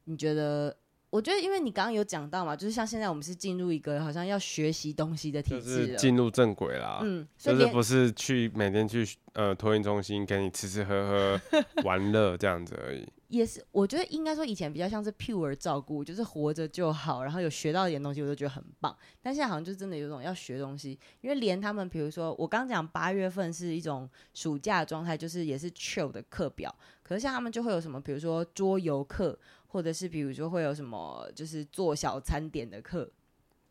[0.05, 0.75] 你觉得？
[1.13, 7.02] 我觉得，因为你刚刚有讲到嘛，就是像现在我们是进入一个好像要学习东西的体制，就是进入正轨啦。
[7.04, 13.08] 嗯，就是不是去每天去呃托运中心给你吃吃喝喝 玩乐这样子而已。
[13.28, 18.95] 也是，我觉得应该说以前比较像是 pure 照顾，就是活着就好，然后有学到一点东西，我都觉得很棒。
[19.21, 29.38] 但现在好像就真的有种要学东西，因为连他们，比如说我刚讲八月份是一种暑假状态，就是也是 chill 的课表，可是像他们就会有什么，比如说桌游课。
[29.73, 33.09] 或者是比如说会有什么，就是做小餐点的课，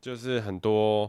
[0.00, 1.08] 就是很多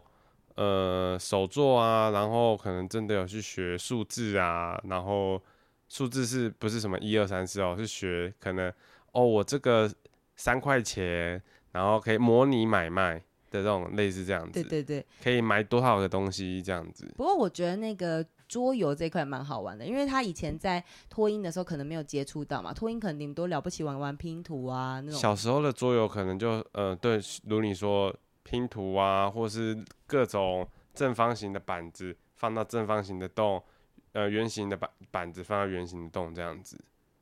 [0.53, 5.41] 呃手作啊，然后可能真的有去学数字啊，然后
[5.89, 8.71] 数字是不是什么一二三四哦，是学可能
[9.13, 9.91] 哦我这个
[10.35, 13.15] 三块钱，然后可以模拟买卖
[13.49, 17.11] 的这种类似这样子，对对对，可以买多少个东西这样子。
[17.17, 18.23] 不过我觉得那个。
[18.47, 25.19] 桌游这块蛮好玩的，因为他以前在托音的时候可能没有接触到嘛，托音可能你们都了不起玩玩拼图啊那种。
[25.19, 33.63] 小时候的桌游可能就呃对，如你说拼图啊，或是各种正方形的板子放到正方形的洞，
[34.11, 36.79] 呃圆形的板板子放到圆形的洞这样子。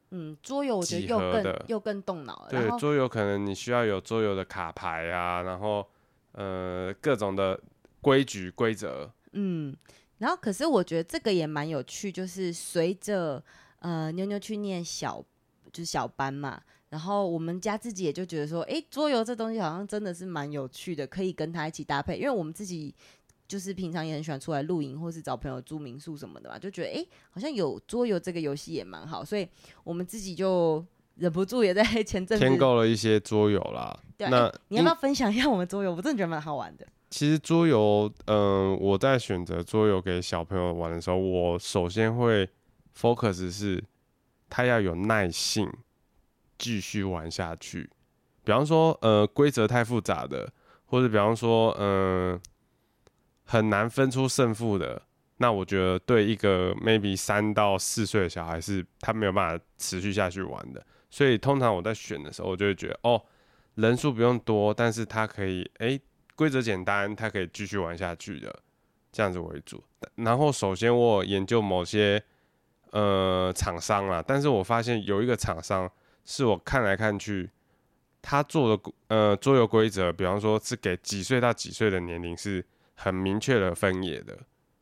[0.10, 2.48] 嗯，桌游我觉得又更又更动脑了。
[2.50, 5.88] 对，桌游可能你需要有桌游的卡牌啊，然后
[6.34, 7.58] 呃各种的
[8.02, 9.10] 规矩规则。
[9.34, 9.76] 嗯。
[10.22, 13.44] 然后，可是我觉得这个也蛮有趣，就是随着
[13.80, 15.20] 呃妞妞去念小，
[15.74, 16.62] 就是小班嘛。
[16.90, 22.18] 然后我们家自己也就觉得说，哎，桌游这东西好像真的是蛮有趣的，可以跟他一起搭配。
[22.18, 22.94] 因为我们自己
[23.48, 29.48] 就是平常也很喜欢出来露营，或是找朋友住民宿什么的嘛，就觉得哎，好像有桌游这个游戏也蛮好，所以
[29.84, 34.00] 我们自己就忍不住也在前阵子添购了一些桌游啦。
[34.18, 35.92] 对，那你要不要分享一下我们桌游？
[35.92, 36.86] 我真的觉得蛮好玩的。
[37.12, 42.50] 其实桌游，嗯、我在选择桌游给小朋友玩的时候，我首先会
[42.98, 43.84] focus 是，
[44.50, 45.70] 他要有耐性
[46.58, 47.90] 继续玩下去。
[48.46, 50.50] 比方说，呃，规则太复杂的，
[50.86, 52.40] 或者比方说，嗯、
[53.44, 55.02] 很难分出胜负的，
[55.36, 60.82] 那我觉得对一个 maybe 三到四岁的小孩是他没有办法持续下去玩的。
[61.10, 63.22] 所以通常我在选的时候，我就会觉得，哦，
[63.76, 66.00] 人数不用多，但是他可以，哎。
[66.42, 68.52] 规则简单，他可以继续玩下去的，
[69.12, 69.84] 这样子为主。
[70.16, 72.20] 然后，首先我研究某些
[72.90, 75.88] 呃厂商啦，但是我发现有一个厂商
[76.26, 77.48] 是我看来看去，
[78.24, 84.36] 他做的呃桌游规则，比方说是给几岁到几岁的年龄是很明确的分野的，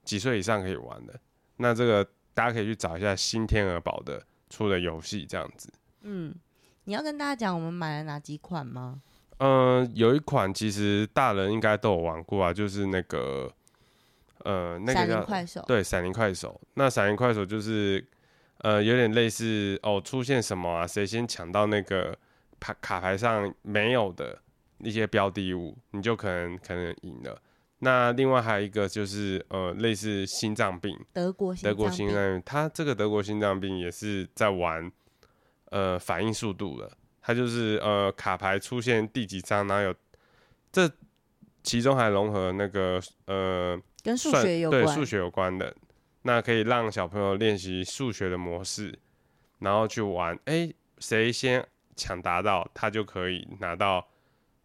[0.06, 1.20] 几岁以上可以玩的。
[1.58, 5.70] 那这个大家可以去找一下新天鹅堡的出的游戏这样子。
[6.04, 6.34] 嗯，
[6.86, 9.02] 你要跟大家讲我们买了哪几款吗？
[9.40, 13.52] 嗯、呃，有一款其实大人应该都有玩过啊，就是那个
[14.44, 16.60] 呃那个叫快手，对，闪灵快手。
[16.76, 18.06] 那闪灵快手就是
[18.60, 22.18] 呃有点类似哦，出现什么啊，谁先抢到那个
[22.60, 24.38] 牌卡牌上没有的
[24.80, 27.42] 一些标的物，你就可能可能赢了。
[27.80, 34.92] 那另外还有一个就是呃类似心脏病，德国德国心脏病，它这个德国心脏病也是在玩
[35.70, 36.92] 呃反应速度的。
[37.22, 39.96] 它就是呃卡牌出现第几张，然后有
[40.72, 40.90] 这
[41.62, 45.76] 其中还融合那个呃跟数学有关，对数学有关的，
[46.22, 48.98] 那可以让小朋友练习数学的模式，
[49.60, 50.40] 然后去玩。
[50.46, 54.08] 哎，谁先抢答到，他就可以拿到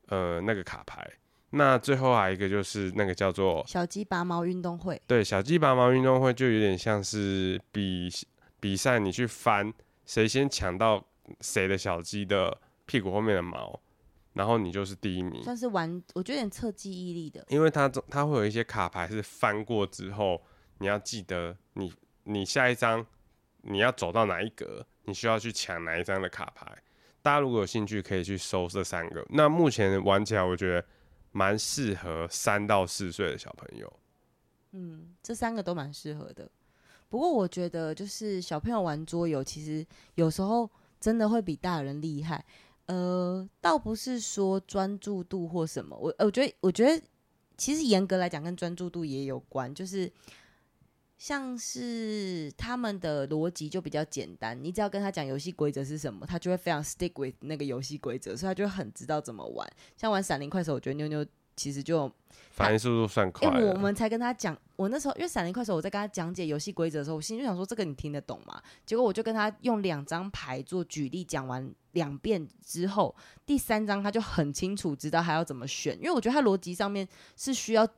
[0.07, 1.07] 呃那个卡牌。
[1.51, 8.09] 那最后还有一个就是那个叫做小鸡拔毛运动会，对，小鸡拔毛运动会就有点像是比
[8.59, 9.73] 比赛，你去翻
[10.07, 11.05] 谁先抢到。
[11.41, 12.57] 谁的小鸡的
[12.87, 13.81] 屁股后面的毛，
[14.35, 15.43] 然后你就是第一名。
[15.43, 17.45] 算是玩，我觉得有点测记忆力的。
[17.49, 20.43] 因为它它会有一些卡牌是翻过之后，
[20.79, 21.93] 你要记得你
[22.25, 23.05] 你下一张
[23.63, 26.67] 你要走到哪一格，你需要去抢哪一张的卡牌。
[27.23, 29.25] 大家如果有兴趣，可以去搜这三个。
[29.31, 30.85] 那目前玩起来，我觉得
[31.33, 33.91] 蛮适合三到四岁的小朋友。
[34.73, 36.51] 嗯，这三个都蛮适合的。
[37.09, 40.71] 不过我觉得，就是小朋友玩桌游，其实有时候。
[41.05, 42.43] 真的会比大人厉害，
[42.87, 47.07] 呃，倒不是说专注度或什么，我我觉得，我觉得
[47.59, 50.11] 其实严格来讲跟专注度也有关，就是
[51.19, 59.71] 像是他们的逻辑就比较简单，你只要跟他讲游戏规则是什么，他就会非常 stick with 那个游戏规则，所以他就很知道怎么玩。
[59.99, 62.11] 像玩闪灵快手，我觉得妞妞其实就。
[62.51, 68.63] 反应速度算快，因为我们才跟他讲，我那时候因为闪灵快手，我在跟他讲解游戏规则的时候，我心里就想说这个你听得懂吗？
[68.87, 73.13] 结果我就跟他用两张牌做举例，讲完两遍之后，
[73.45, 77.89] 第三张他就很清楚知道他要怎么选，因为我觉得他逻辑上面是需要。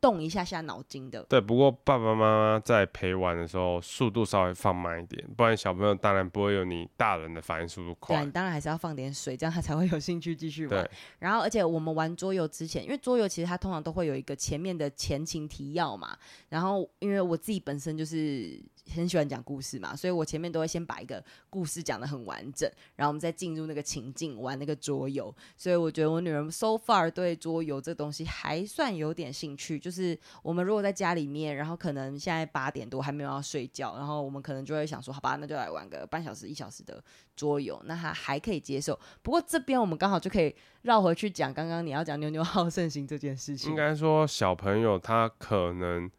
[0.00, 1.40] 动一下下脑筋的，对。
[1.40, 8.16] 不过爸爸妈妈在陪玩的时候，速度稍微放慢一点，不然小朋友当然不会有你大人的反应速度快。
[8.16, 10.88] 对，你当然还是要放点水，这样他才会有兴趣继续玩。
[11.18, 16.16] 然后，而且我们玩桌游之前，因为桌游其实它通常都会有一个前面的前情提要嘛。
[16.48, 18.60] 然后，因为我自己本身就是。
[18.94, 25.34] 很喜欢讲故事嘛，所以我前面都会先把一个故事讲得很完整，然后我们再进入那个情境玩那个桌游。
[25.56, 29.78] 所以我觉得我女儿 so far 对桌游这东西还算有点兴趣。
[29.78, 37.02] 就是我们如果在家里面，然后可能现在八点多还没有要睡觉，然后我们可能就会想说，好吧，那就来玩个半小时一小时的
[37.36, 38.98] 桌游，那她还可以接受。
[39.22, 43.70] 不过这边我们刚好就可以绕回去讲刚刚你要讲妞妞好胜心这件事情。
[43.70, 46.10] 应该说小朋友他可能。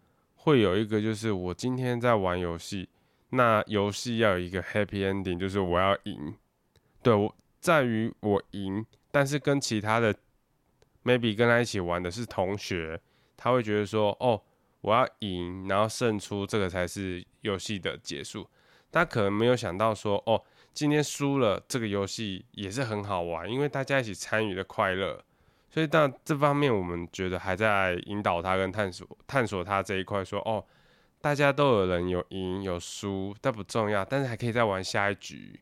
[0.44, 2.90] 会有一个，就是我今天在玩游戏，
[3.30, 6.34] 那游戏要有一个 happy ending，就是我要赢。
[7.04, 10.16] 对，我在于我赢，但是跟其他的
[11.04, 13.00] maybe 跟他一起玩的是同学，
[13.38, 14.42] 他会觉得说，哦，
[14.82, 18.48] 我要赢，然后胜出，这个才是游戏的结束。
[18.92, 25.24] 他可能没有想到说，哦，今天输了，这个游戏也是很好玩，因为大家一起参与的快乐。
[25.74, 30.62] 所以，但这方面我们觉得还在引导他跟探索探索他这一块，说哦，
[31.22, 35.62] 大家都有人有赢有输，但不重要，但是还可以再玩下一局。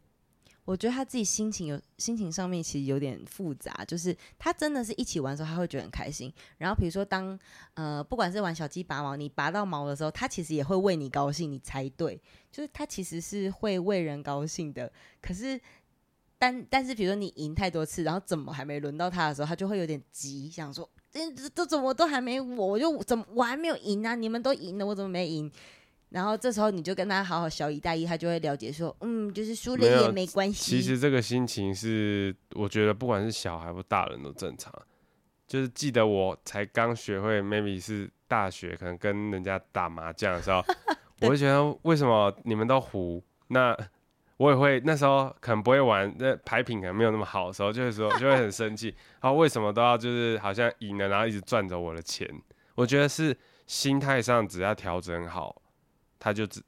[0.66, 6.34] 我觉得他自己心情有心情上面其实有点复杂，就是他真的是一起玩的时候，他会觉得很开心。
[6.58, 7.38] 然后比如说当
[7.76, 12.20] 呃不管是玩小鸡拔毛，你拔到毛的时候，他其实也会为你高兴，你猜对，
[12.52, 14.92] 就是他其实是会为人高兴的。
[15.22, 15.60] 可是。
[16.42, 24.16] 但但是，比如说你赢太多次，然后怎么还没轮到他的时候，他就会有点急，想说：“这这都怎么都还没我，我就怎么我还没有赢啊？
[24.16, 25.52] 你们都赢了，我怎么没赢？”
[26.12, 34.74] 然后这时候你就跟他好好小以大意，他就会了解说：“嗯，就是输了也没关系。”其实这个心情是，我觉得不管是小孩或大人都正常。
[35.46, 40.64] 就是记得我才刚学会，maybe 是大学，可能跟人家打麻将的时候，
[41.20, 43.78] 我会觉得为什么你们都胡那。
[44.40, 48.88] 我也会那时候可能不会玩，那牌品可能没有那么好的时候，就会说就会很生气，
[49.20, 52.26] 然后为什么都要就是好像赢了，然后一直赚着我的钱？
[52.76, 53.36] 我觉得是
[53.68, 55.62] 心态上只要调整好，
[56.18, 56.64] 他就只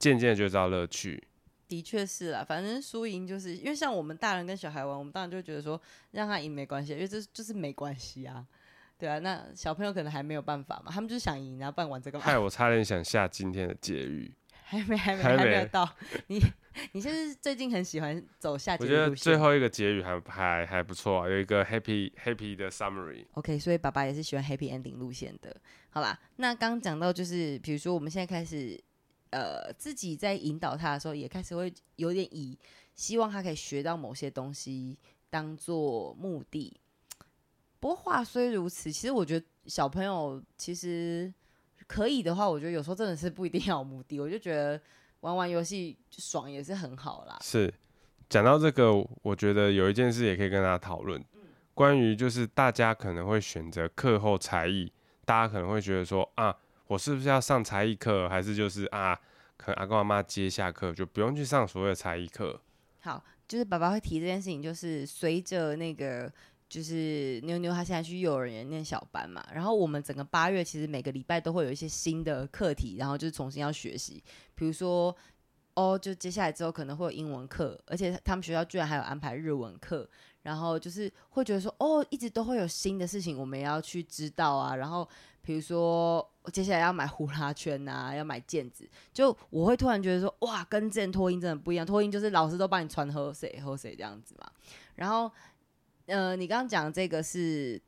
[0.00, 1.22] 渐渐就知道乐趣。
[1.68, 5.80] 的确是啦，反正输赢就是因为像我们大人跟小孩玩，我们当然就觉得说
[6.10, 8.44] 让他赢没关系，因为这就是没关系啊，
[8.98, 9.20] 对啊。
[9.20, 12.24] 那小朋友可能还没有办法嘛，他们就是想赢，然后不然玩这个嘛。
[12.24, 14.34] 害我差点想下今天的结语。
[14.72, 15.88] 还没还没还没有到，
[16.28, 16.40] 你
[16.92, 18.88] 你是不是最近很喜欢走下结语？
[18.88, 23.24] 我觉得最后一个结语还还还不错，有一个 happy happy 的 summary。
[23.34, 25.54] OK，所以爸爸也是喜欢 happy ending 路线的。
[25.90, 28.82] 好啦，那刚讲到就是，比如说我们现在开始，
[29.30, 32.58] 呃，自己在引导他的时候，也开始会有点以
[32.94, 34.98] 希望他可以学到某些东西
[35.28, 36.74] 当做目的。
[37.80, 41.32] 不过话虽如此，其实我觉得小朋友其实
[41.86, 44.18] 可以的话，我觉得有时候真的是不一定要有目的。
[44.18, 44.80] 我就觉得。
[45.22, 47.38] 玩玩游戏爽也是很好啦。
[47.40, 47.72] 是，
[48.28, 48.92] 讲到这个，
[49.22, 51.40] 我觉得有一件事也可以跟大家讨论，嗯、
[51.74, 54.92] 关于就是大家可能会选择课后才艺，
[55.24, 56.56] 大家可能会觉得说啊，
[56.86, 59.18] 我是不是要上才艺课，还是就是啊，
[59.56, 62.60] 可能阿公阿妈接下课就不用去上所谓的才艺课？
[63.00, 66.30] 好，就是爸爸会提这件事情，就是随着那个。
[66.72, 74.24] 就是妞妞，她现在去幼儿园念小班嘛，然后我们整个八月其实每个礼拜都会有一些新的课题，然后就是重新要学习。
[74.54, 75.14] 比如说，
[75.74, 80.08] 哦，就接下来之后可能会有英文课，而且他们学校居然还有安排日文课，
[80.44, 84.74] 然后就是会觉得说，哦，一直都会有新的事情我们要去知道啊。
[84.74, 85.06] 然后
[85.42, 94.50] 比如说接下来要买呼啦圈啊，要买毽子，就我会突然觉得说，哇，跟之前托婴真的不一样，托婴就是老师都帮你传喝水喝水这样子嘛，
[94.94, 95.30] 然后。
[96.12, 97.80] 呃，你刚刚讲这个是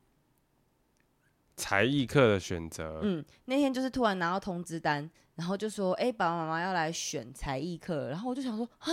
[1.55, 2.99] 才艺课的选择。
[3.03, 8.89] 嗯，那天就是突然拿到通知单，然后就说，哎，爸爸妈妈要来选才艺课，然后我就想说，啊。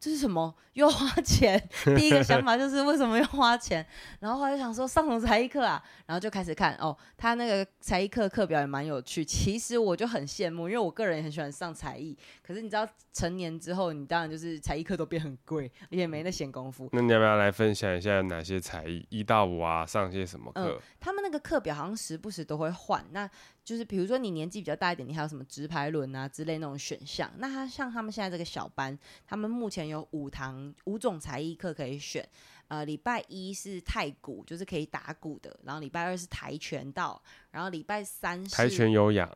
[0.00, 0.52] 这是什么？
[0.72, 1.62] 又花钱？
[1.94, 3.86] 第一个想法就是为什么要花钱？
[4.20, 5.82] 然后后来就想说上什么才艺课啊？
[6.06, 9.22] 然后就开始看哦，他那个才艺课课表也蛮有趣。
[9.22, 12.16] 其实我就很羡慕，因为我个人也很喜欢上才艺。
[12.42, 16.88] 可是你知道，成年之后，你当然就是才艺课都变很贵，也没那闲工夫。
[16.92, 19.06] 那你要不要来分享一下有哪些才艺？
[19.10, 20.62] 一到五啊，上些什么课？
[20.62, 23.04] 嗯，他们那个课表好像时不时都会换。
[23.10, 23.28] 那
[23.64, 27.30] 就是比如说你年纪比较大一点，你还有什么直排轮啊之类那种选项。
[27.38, 32.26] 那他像他们现在这个小班，他们目前有五堂五种才艺课可以选。
[32.68, 35.58] 呃，礼拜一是太鼓，就是可以打鼓的。
[35.64, 37.20] 然后礼拜二是跆拳道。
[37.50, 39.28] 然后礼拜三是跆拳有氧。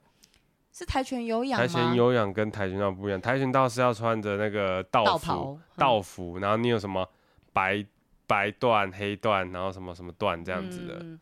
[0.72, 1.61] 是跆拳有氧？
[1.61, 3.20] 跆拳有氧跟跆拳道不一样。
[3.20, 6.39] 跆拳道是要穿着那个道服，道袍，道服。
[6.39, 7.09] 然后你有什么
[7.53, 7.85] 白
[8.27, 10.99] 白段、黑段，然后什么什么段这样子的。
[11.01, 11.18] 嗯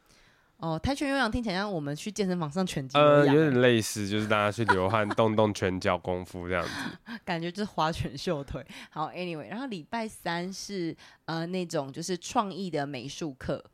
[0.62, 6.70] 哦，跆拳有氧听起来像我们去健身房上拳击，呃，有点类似，就是大家去流汗、动动拳脚功夫这样子，
[7.26, 8.64] 感觉就是花拳绣腿。
[8.88, 13.64] 好，Anyway，然后礼拜三是呃那种就是创意的美术课，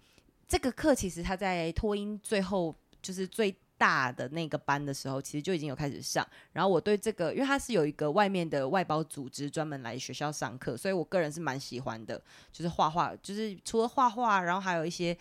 [0.49, 6.27] 这个课其实他在托音最后就是最大的那个班的时候，其实就已经有开始上。
[6.55, 12.19] 然后我对这个，因为他是有一个外面的外包组织专门来学校上课，所以我个人是蛮喜欢的，
[12.51, 15.15] 就是画画，就是除了画画，然后还有一些。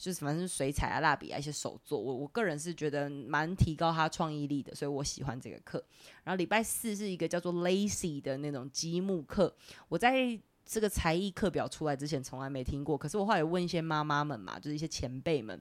[0.00, 5.84] 就是反正是水彩啊、蜡笔啊一些手作，我我个人是觉得蛮提高他创意力的，所以我喜欢这个课。
[6.22, 9.52] 然后礼拜四是一个叫做 Lazy 的那种积木课，
[9.88, 15.60] 我在这个才艺课表出来之前从来没听过，可是我后来问一些妈妈们嘛，就是一些前辈们。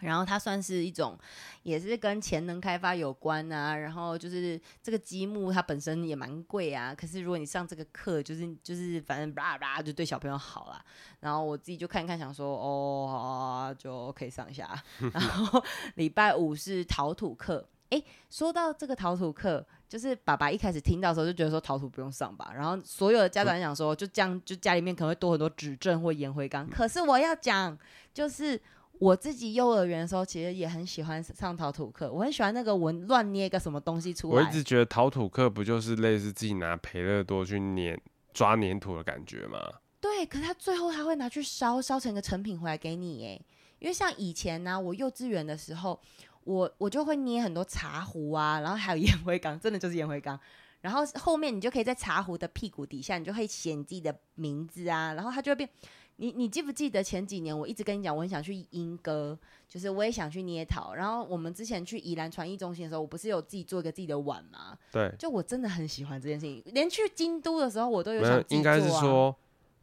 [0.00, 1.16] 然后它算是一种，
[1.62, 3.76] 也是跟潜能开发有关啊。
[3.76, 6.94] 然后就是这个积木它本身也蛮贵啊。
[6.94, 10.84] 可是如果你上这个课，就是就是反正吧吧就对小朋友好啦。
[11.20, 14.68] 然后我自己就看一看，想说哦，好啊，就可以上一下。
[15.12, 15.62] 然后
[15.94, 17.66] 礼拜五是陶土课。
[17.90, 22.50] 诶，说到这个陶土课，就是爸爸一开始听到的时候就觉得说陶土不用上吧。
[22.52, 26.68] 然后所有的家长想说，就这样，就家里面可能会多很多指正或烟灰缸。
[26.68, 27.78] 可是我要讲，
[28.12, 28.60] 就是。
[29.00, 32.10] 我自己幼儿园的时候，其实也很喜欢上陶土课。
[32.10, 34.42] 我很喜欢那个我乱捏一个什么东西出来。
[34.42, 38.00] 我一直觉得陶土课不就是类似自己拿培乐多去捏
[38.32, 39.58] 抓黏土的感觉吗？
[40.00, 43.40] 对，可是他最后他会拿去烧，烧成一个成品回来给你耶。
[43.80, 46.00] 因为像以前呢、啊，我幼稚园的时候，
[46.44, 50.38] 我我就会捏很多茶壶啊，然后还有烟灰缸，真的就是烟灰缸。
[50.82, 55.68] 然后后面你就可以在茶壶的屁股底下，你就可以写你自己的名字啊，然后它就会变。
[56.16, 59.36] 你你记不记得前几年我一直跟你讲，我很想去莺歌，
[59.68, 60.94] 就是我也想去捏陶。
[60.94, 64.78] 然后我们之前去宜兰传艺中心的时候，我不是有自己做一个自己的碗吗？
[64.92, 66.62] 对，就我真的很喜欢这件事情。
[66.66, 68.44] 连去京都的时候，我都有想、啊。
[68.50, 69.34] 应该是说，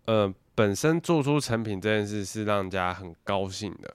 [0.06, 3.94] 呃，本身做出成品这件事是让人家很高兴的。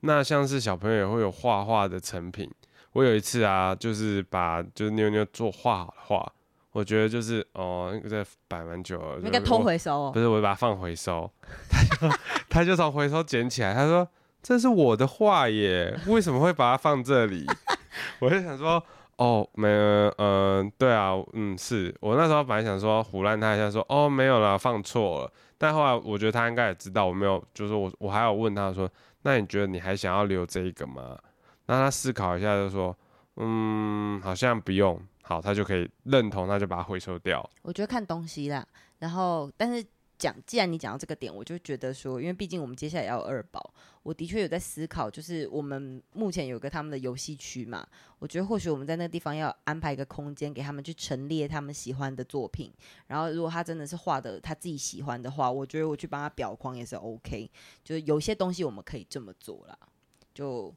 [0.00, 2.50] 那像是小朋友也会有画画的成品。
[2.92, 6.32] 我有一次啊，就是把就是妞妞做画好的画。
[6.74, 10.10] 我觉得就是哦，那个在摆蛮久了，那个偷回收。
[10.10, 11.30] 不是，我把它放回收，
[11.70, 12.16] 他就
[12.50, 14.06] 他就从回收捡起来，他说
[14.42, 17.46] 这是我的画耶，为什么会把它放这里？
[18.18, 18.82] 我就想说
[19.18, 25.32] 哦，没有，嗯、呃，对啊，嗯，是我那时候本来想说胡乱他一下说，哦没有啦，放错了。
[25.56, 28.90] 但后来我觉得他应该也知道我没有，就是我我还有问他说，
[29.22, 31.16] 那你觉得你还想要留这一个吗？
[31.66, 32.94] 那他思考一下就说，
[33.36, 35.00] 嗯，好像不用。
[35.24, 37.50] 好，他就可以认同，他就把它回收掉。
[37.62, 38.64] 我觉得看东西啦，
[39.00, 39.84] 然后但是。
[40.16, 47.84] 讲，既然你讲到这个点，我就觉得说，因为毕竟我们接下来要二宝，我的确有在思考，就是我们目前有个他们的游戏区嘛，
[48.20, 52.72] 我觉得或许我们在那个地方要安排一个空间给他们去陈列他们喜欢的作品，
[53.08, 57.50] 然后如果他真的是画的他自己喜欢的话，我觉得我去帮他裱框也是 OK，
[57.82, 59.76] 就是有些东西我们可以这么做啦，
[60.32, 60.72] 就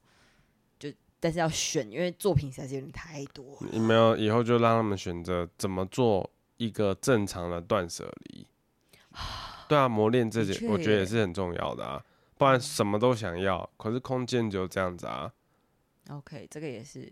[1.19, 3.57] 但是要选，因为作品实在是有点太多。
[3.71, 8.45] 你没有以后就让他们选择怎么做一个正常的断舍离。
[9.67, 12.03] 对啊，磨练自己，我觉得也是很重要的啊。
[12.37, 15.31] 不然什么都想要，可是空间就这样子啊。
[16.09, 17.11] OK，这个也是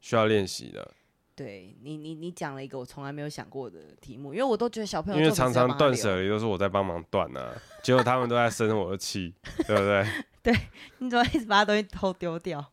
[0.00, 0.92] 需要练习的。
[1.34, 9.34] 对你，你你讲了一个我从来没有想过的题目，因为我都觉得小朋友因为常常断舍离都是我在帮忙断啊，结果他们都在生我的气，
[9.66, 10.06] 对不对？
[10.40, 10.54] 对，
[10.98, 12.64] 你怎么一直把东西偷丢掉？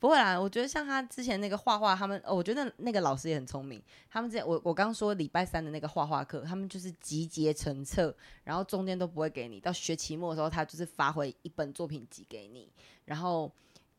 [0.00, 3.82] 不会啦，我觉得像他之前那个画画，他们哦，我觉得那个老师也很聪明。
[4.10, 9.60] 他们之前我我刚说礼拜三的那个画画课，他们就是集结成册，然后中间都不会给你。
[9.60, 12.68] 到学期末的时候，他就是发回一本作品集给你，
[13.04, 13.50] 然后。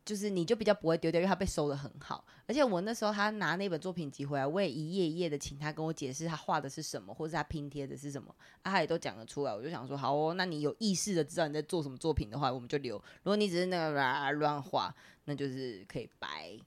[0.09, 2.25] 就是你就比较不会丢掉，因为他被收的很好。
[2.47, 8.33] 而且我那时候他拿那本作品集回来，我也一页一页的请他跟我解释他画的是什么，或者他拼贴的是什么，
[8.63, 9.53] 啊，他也都讲得出来。
[9.53, 12.95] 我就想说，好哦，那你有意识的知道你在做什么作品的话，我们就留。
[12.95, 14.91] 如果你只是那个乱画，
[15.25, 16.57] 那就是可以白。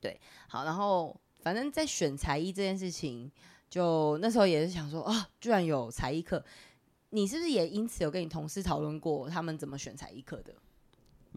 [0.00, 3.30] 对，好，然后反正在选才艺这件事情，
[3.70, 6.44] 就那时候也是想说，啊，居然有才艺课，
[7.10, 10.52] 你是不是也因此有跟你同事讨论过他们怎么选才艺课的？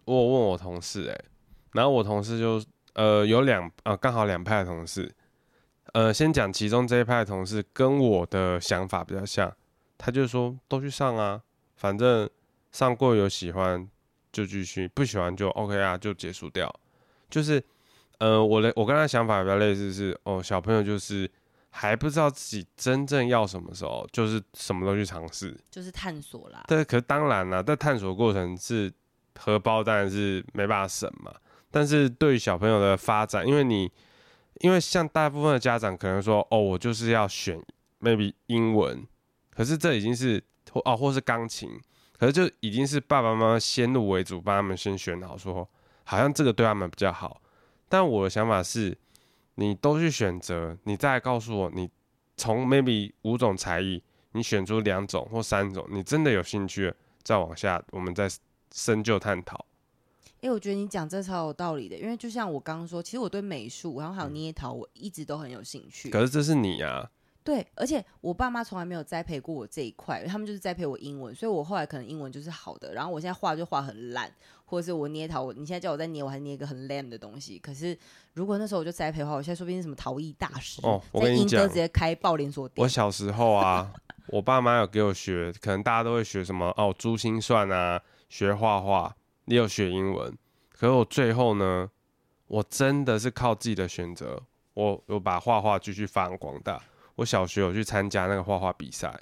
[0.06, 1.24] 我问我同事，哎，
[1.72, 5.12] 然后我同事就呃有两呃刚好两派的同事，
[5.94, 9.52] 呃先讲其中这一派的同事跟我的想法比较像，
[9.98, 11.42] 他就说都去上啊，
[11.74, 12.30] 反正
[12.70, 13.86] 上过有喜欢
[14.30, 16.72] 就继续，不喜欢就 OK 啊，就结束掉。
[17.28, 17.60] 就是
[18.18, 21.28] 呃我的我跟他想法比较类似是哦小朋友就是
[21.70, 26.64] 还不知道自己真正要什么时候，就是什么都去尝试，就是探索啦。
[26.68, 28.92] 对，可是当然啦，在探索过程是。
[29.38, 31.32] 荷包当然是没办法省嘛，
[31.70, 33.90] 但是对于小朋友的发展，因为你，
[34.60, 37.62] 因为像大部分的家长可能说，哦，我就是要选
[38.00, 39.06] maybe 英文，
[39.50, 41.70] 可是这已经是或哦或是钢琴，
[42.18, 45.68] 可是就已经是爸爸妈妈先入为主，帮他们先选好，说
[46.04, 47.40] 好像这个对他们比较好。
[47.88, 48.96] 但我的想法是，
[49.56, 51.90] 你都去选择，你再告诉我，你
[52.36, 58.28] 从 maybe 五种才艺，你选出两种或三种，你真的有兴趣，再往下，我们再。
[58.72, 59.64] 深究探讨，
[60.40, 66.10] 因为我觉得你讲这超有道理的，因为就像我刚刚说，其实我对美术，然后还有捏陶，我一直都很有兴趣。
[66.10, 67.10] 可是这是你啊，
[67.42, 72.92] 对，而且我爸妈从来没有栽培过我这一块，他们就是栽培我英文，所以我后来可能英文就是好的。
[72.92, 74.30] 然后我现在画就画很烂，
[74.64, 77.58] 或者是我捏陶，我你现在叫我再捏，我还捏一个很 lame 的东西。
[77.58, 77.96] 可是
[78.34, 81.00] 如果那时候我就栽培的话，我现在说不定是什么陶艺大师哦。
[81.12, 82.82] 我跟你讲，直接开爆连锁店。
[82.82, 83.92] 我小时候啊，
[84.26, 88.02] 我爸妈有给我学，可能大家都会学什么哦，珠心算啊。
[88.28, 89.14] 学画画，
[89.46, 90.36] 也有学英文，
[90.72, 91.90] 可是我最后呢，
[92.48, 94.42] 我真的是靠自己的选择，
[94.74, 96.82] 我我把画画继续发扬光大。
[97.16, 99.18] 我小学有去参加那个画画比赛，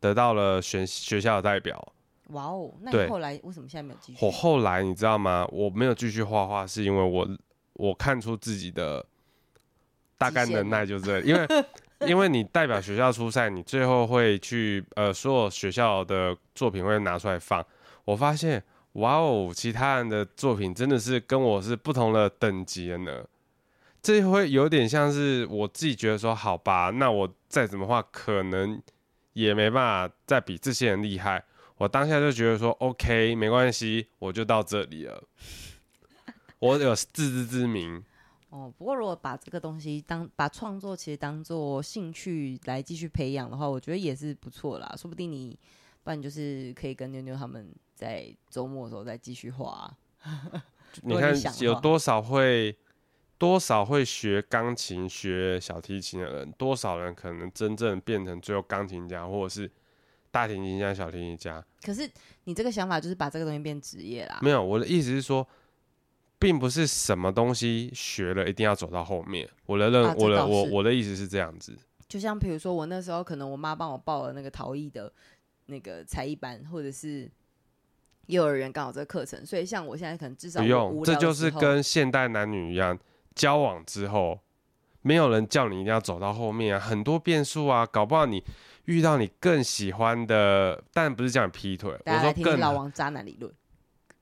[0.00, 1.92] 得到了选学校的代表。
[2.28, 2.72] 哇哦！
[2.80, 4.24] 那你后来为什么现在没有继续？
[4.24, 5.46] 我后来你知道吗？
[5.52, 7.28] 我没有继续画画，是因为我
[7.74, 9.04] 我看出自己的
[10.16, 11.46] 大概能耐就这，因为
[12.08, 17.64] 因为你代表学校出赛，你最后会去呃，所有学校的作品会拿出来放。
[18.04, 23.24] 我发现，哇哦，其他人的作品真的是跟我是不同的等级的呢。
[24.02, 28.82] 这会有点像是我自己觉得说，好吧，那我再怎么画，可能
[29.32, 31.44] 也没办法再比这些人厉害。
[31.76, 35.22] 我当下就觉得说，OK，没关系，我就到这里了。
[36.58, 38.02] 我有自知之明。
[38.50, 44.92] 哦，不过如果把这个东西当把创作其实当做兴趣来继续培养的话，我觉得也是不错啦。
[44.96, 45.58] 说不定你，
[46.02, 47.72] 不然就是可以跟妞妞他们。
[48.02, 49.96] 在周末的时候再继续画啊。
[51.02, 52.76] 你看有多少会
[53.38, 59.70] 多少会学钢琴、学小提琴的人，多少人可能真正变成最后钢琴家，或者是
[60.30, 61.64] 大提琴家、小提琴家？
[61.82, 62.08] 可是
[62.44, 64.38] 你这个想法就是把这个东西变职业啦。
[64.42, 65.48] 没有，我的意思是说，
[66.38, 69.48] 并不是什么东西学了一定要走到后面。
[69.66, 71.74] 我的认，我的我我的意思是这样子。
[72.06, 75.10] 就像比如说，我那时候可能我妈帮我报了那个陶艺的
[75.66, 77.30] 那个才艺班，或者是。
[78.26, 82.98] 幼儿园刚好这个课程，所以像我现在可能至少不用，这就是跟现代男女一样，
[83.34, 84.40] 交往之后，
[85.02, 88.44] 没有人叫你一定要走到后面啊，很多变数啊，搞不好你
[88.84, 93.52] 遇到你更喜欢的，但不是叫你劈腿，我说更老王渣男理论，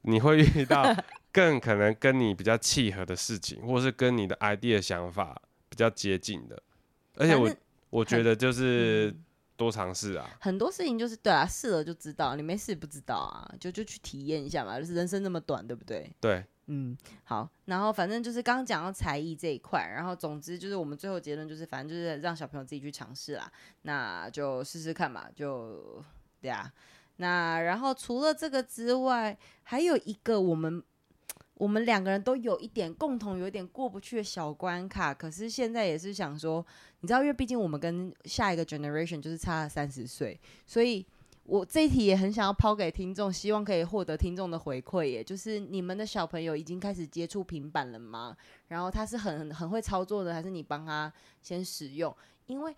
[0.02, 0.84] 你会遇到
[1.32, 6.60] 更可能跟你比较契合的事情，或是跟你的 idea 想法比较接近的，
[7.16, 7.50] 而且我
[7.90, 9.14] 我觉得就是
[9.60, 16.10] 多尝试啊、嗯，很多事情就是对啊，试了就知道，你没试不知道啊，就就去体验一下嘛，就是人生那么短，对不对？
[16.18, 23.52] 对，嗯，好，然后反正就是刚刚讲到才艺这一块，然后总之就是我们最后结论就是，反正就是让小朋友自己去尝试啦，
[23.82, 26.02] 那就试试看吧，就
[26.40, 26.72] 对啊。
[27.16, 30.82] 那然后除了这个之外，还有一个我们
[31.60, 35.12] 我们两个人都有一点共同，有一点过不去的小关卡。
[35.12, 36.64] 可是现在也是想说，
[37.00, 41.04] 你知道，因为毕竟我们跟下一个 generation 就是差了三十岁，所以
[41.44, 45.04] 我这一题也很想要抛给听众，希望可以获得听众的回馈。
[45.04, 48.34] 也，就是你们的小朋友已经开始接触平板了吗？
[48.68, 52.16] 然后他是很很会操作的，还是你帮他先使用？
[52.46, 52.74] 因为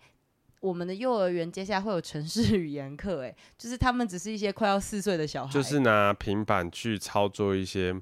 [0.59, 7.95] 我们的幼儿园接下来会有城市语言课，哎，就是他们只是一些快要四岁的小孩，就是拿平板去操作一些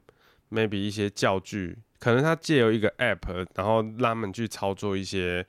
[0.52, 5.46] maybe 一些教具，可能他借由一个 app，然后让他们去操作一些，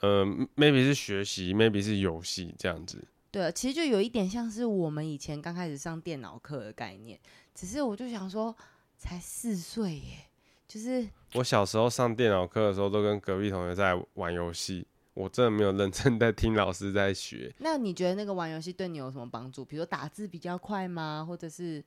[0.00, 0.24] 呃
[0.56, 3.02] ，maybe 是学习，maybe 是游戏这样子。
[3.30, 7.18] 对，其实就有一点像是我们以前刚开始上电脑课的概念，
[7.54, 8.54] 只是我就想说，
[8.96, 10.26] 才四岁耶，
[10.68, 14.86] 就是我小时候上电脑课的时候，都跟隔壁同学在玩游戏。
[15.14, 17.54] 我真的没有认真在听老师在学。
[17.58, 19.64] 那你觉得那个玩游戏对你有什么帮助？
[19.64, 21.24] 比如说打字比较快吗？
[21.24, 21.80] 或者是，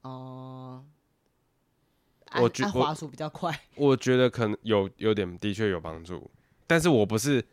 [0.00, 0.84] 哦、呃，
[2.40, 3.52] 我觉得滑鼠比较快。
[3.76, 6.30] 我觉得可能有有点的确有帮助，
[6.66, 7.44] 但是我不是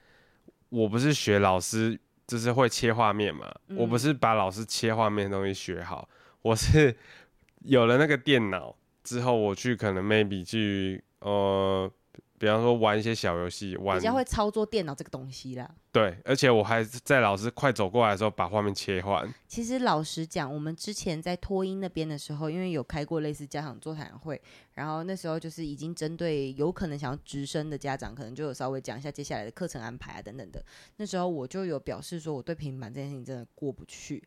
[0.70, 3.78] 我不是学老师，就是会切画面嘛、嗯。
[3.78, 6.08] 我不是把老师切画面的东西学好，
[6.42, 6.96] 我是
[7.66, 11.92] 有了那个电脑之后，我去可能 maybe 去呃。
[12.40, 15.70] 比方说玩一些小游戏，玩比较会操作电脑这个东西啦。
[15.92, 19.32] 对，而且我还在老师快走过来的时候把画面切换。
[19.48, 24.42] 其实老实讲，我们之前在托音那边的时候，因为有开过类似家长座谈会，
[24.74, 30.64] 然后那时候就是已经针对有可能想要直升的家长，可能就有稍微讲一下接下来的课程安排啊等等的。
[30.96, 34.24] 那时候我就有表示说，我对平板这件事情真的过不去，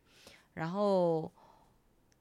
[0.53, 1.31] 然后。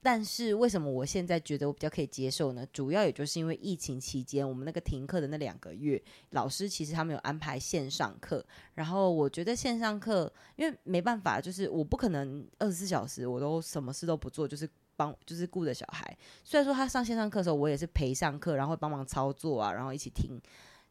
[0.05, 2.67] 但是为什么我现在觉得我比较可以接受呢？
[2.73, 8.45] 主要也就是因为疫情期间，我们那个停课的那两个月，老师其实他们有安排线上课。
[8.75, 16.19] 然后我觉得线上课，因为没办法，就是我不可能二十四小时我都什么事都不做，就是帮就是顾着小孩。
[16.43, 20.37] 虽然说他上线上课的时候，我也是陪上课，然后会帮忙操作啊，然后一起听。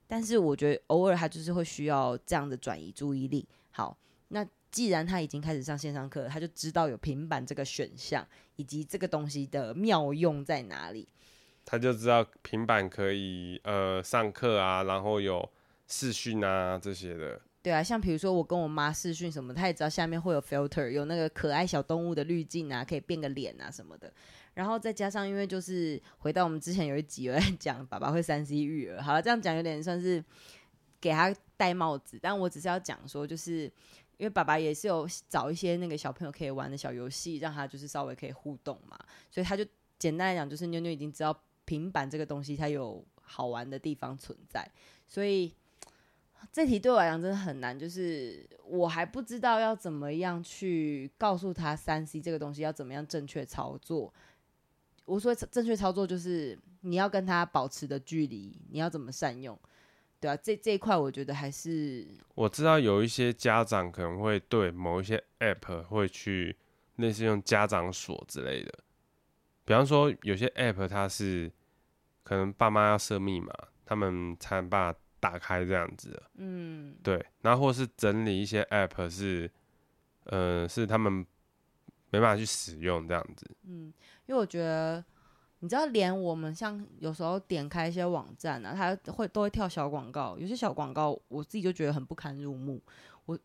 [0.08, 3.46] 但是我觉得偶尔他就是会需要这样的转移注意力。
[3.72, 3.98] 好，
[4.30, 4.48] 那。
[4.72, 11.10] 既然他已经开始上线上课，他就知道有平板这个选项，以及这个东西的妙用在哪里。
[11.66, 15.48] 他就知道平板可以呃上课啊，然后有
[15.88, 17.40] 视讯啊这些的。
[17.62, 24.12] 对啊，像比如说我跟我妈视讯什么，他也知道下面会有 filter，有那个可爱小动物的滤镜啊，可以变个脸啊什么的。
[24.54, 30.24] 然后再加上，因为就是回到我们之前有一集有在讲爸爸会三 C 育儿，好了，这样讲有点算是
[31.00, 33.70] 给他戴帽子，但我只是要讲说就是。
[34.22, 38.96] 因为爸爸也是有找一些那个小朋友可以玩的小游戏，让他就是稍微可以互动嘛，
[39.32, 39.66] 所以他就
[39.98, 44.64] 简单来讲，就是妞妞已经知道平板这个东西它有好玩的地方存在，
[45.08, 45.52] 所以
[46.52, 54.14] 这题对我来讲真的很难，就是我还不知道要怎么样去告诉他三 C 这个东西要怎么样正确操作。
[55.06, 59.58] 我说正确操作就是你要跟他保持的距离，你要怎么善用。
[60.22, 66.56] 对啊，这这一块我觉得还是我知道有一些家长可能会对某一些 app 会去
[66.98, 68.72] 类似用家长锁之类的，
[69.66, 71.52] 比方说有些 app 它是
[72.24, 73.52] 可能爸妈要设密码，
[73.84, 76.24] 他们才能把它打开这样子的。
[76.36, 79.50] 嗯，对，然后或是整理一些 app 是，
[80.26, 81.26] 呃，是他们
[82.12, 83.50] 没办法去使用这样子。
[83.64, 83.92] 嗯，
[84.28, 85.04] 因为我觉得。
[85.64, 92.82] 你知道，连我们像有时候点开一些网站啊，它会都会跳小广告，有些小广告我自己就觉得很不堪入目。
[93.26, 93.38] 我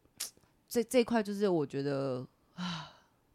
[0.66, 2.90] 这这一块就是我觉得啊，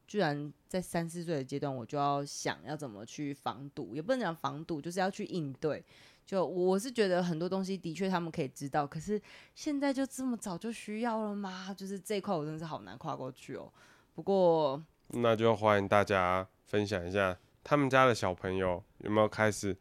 [0.07, 5.83] 居然在三四岁的阶段，我就要想要怎么去防堵，也不能讲防堵，就是要去应对。
[6.25, 9.21] 就我是觉得很多东西的确他们可以知道，可是
[9.53, 11.71] 现在就这么早就需要了吗？
[11.77, 13.71] 就是这一块我真的是好难跨过去哦。
[14.15, 17.37] 不过那就欢迎大家分享一下。
[17.63, 19.75] 他们家的小朋友有没有开始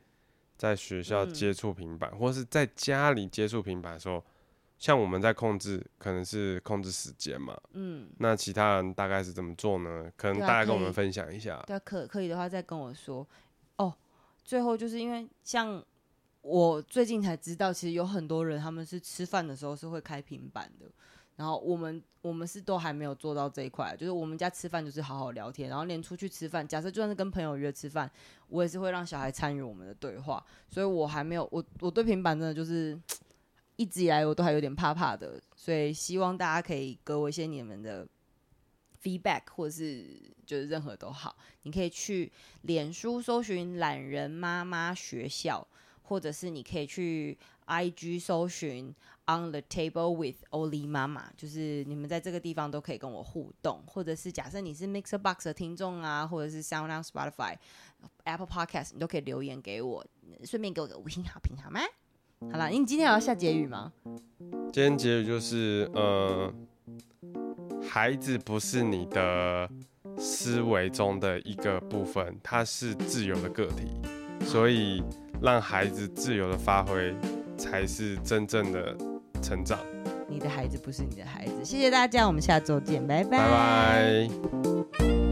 [0.56, 4.22] 在学校接触平板，嗯，或是在家里接触平板的时候，
[4.78, 7.58] 像我们在控制，可能是控制时间嘛。
[7.72, 10.10] 嗯，那其他人大概是怎么做呢？
[10.16, 11.62] 可能大家跟我们分享一下。
[11.66, 13.26] 对啊，可可以的话再跟我说。
[13.76, 13.94] 哦，
[14.44, 15.82] 最后就是因为像
[16.42, 20.86] 我最近才知道，其实有很多人他们是吃饭的时候是会开平板的。
[21.40, 28.10] 然后我们我们是都还没有做到这一块，就是我们家吃饭就是好好聊天，然后连出去吃饭，假设就算是跟朋友约吃饭，
[28.48, 33.00] 我也是会让小孩参与我们的对话，所以我还没有我我对平板真的就是
[33.76, 38.06] 一直以来我都还有点怕怕的，所以希望大家可以给我一些你们的
[39.02, 42.30] feedback，或是就是任何都好，你可以去
[42.60, 45.66] 脸书搜寻懒人妈妈学校，
[46.02, 48.94] 或者是你可以去 IG 搜寻
[49.30, 57.54] On the Table with Oli 妈妈，就是你们在这个地方都可以跟我互动，或者是假设你是 Mixer Box 的听众啊，或者是 SoundOn Spotify、
[58.24, 60.04] Apple Podcast，你都可以留言给我，
[60.42, 61.80] 顺便给我个五星好评好吗？
[62.50, 63.92] 好了，你今天有要下结语吗？
[64.72, 66.52] 今天结语就是，呃，
[67.88, 69.70] 孩子不是你的
[70.18, 73.86] 思维中的一个部分，他是自由的个体，
[74.44, 75.04] 所以
[75.40, 77.14] 让孩子自由的发挥
[77.56, 78.96] 才是真正的
[79.40, 79.78] 成长。
[80.28, 83.38] 你的孩子不是你的孩子，谢谢大家，我们下周见，拜拜。
[83.38, 84.28] 拜
[84.98, 85.29] 拜。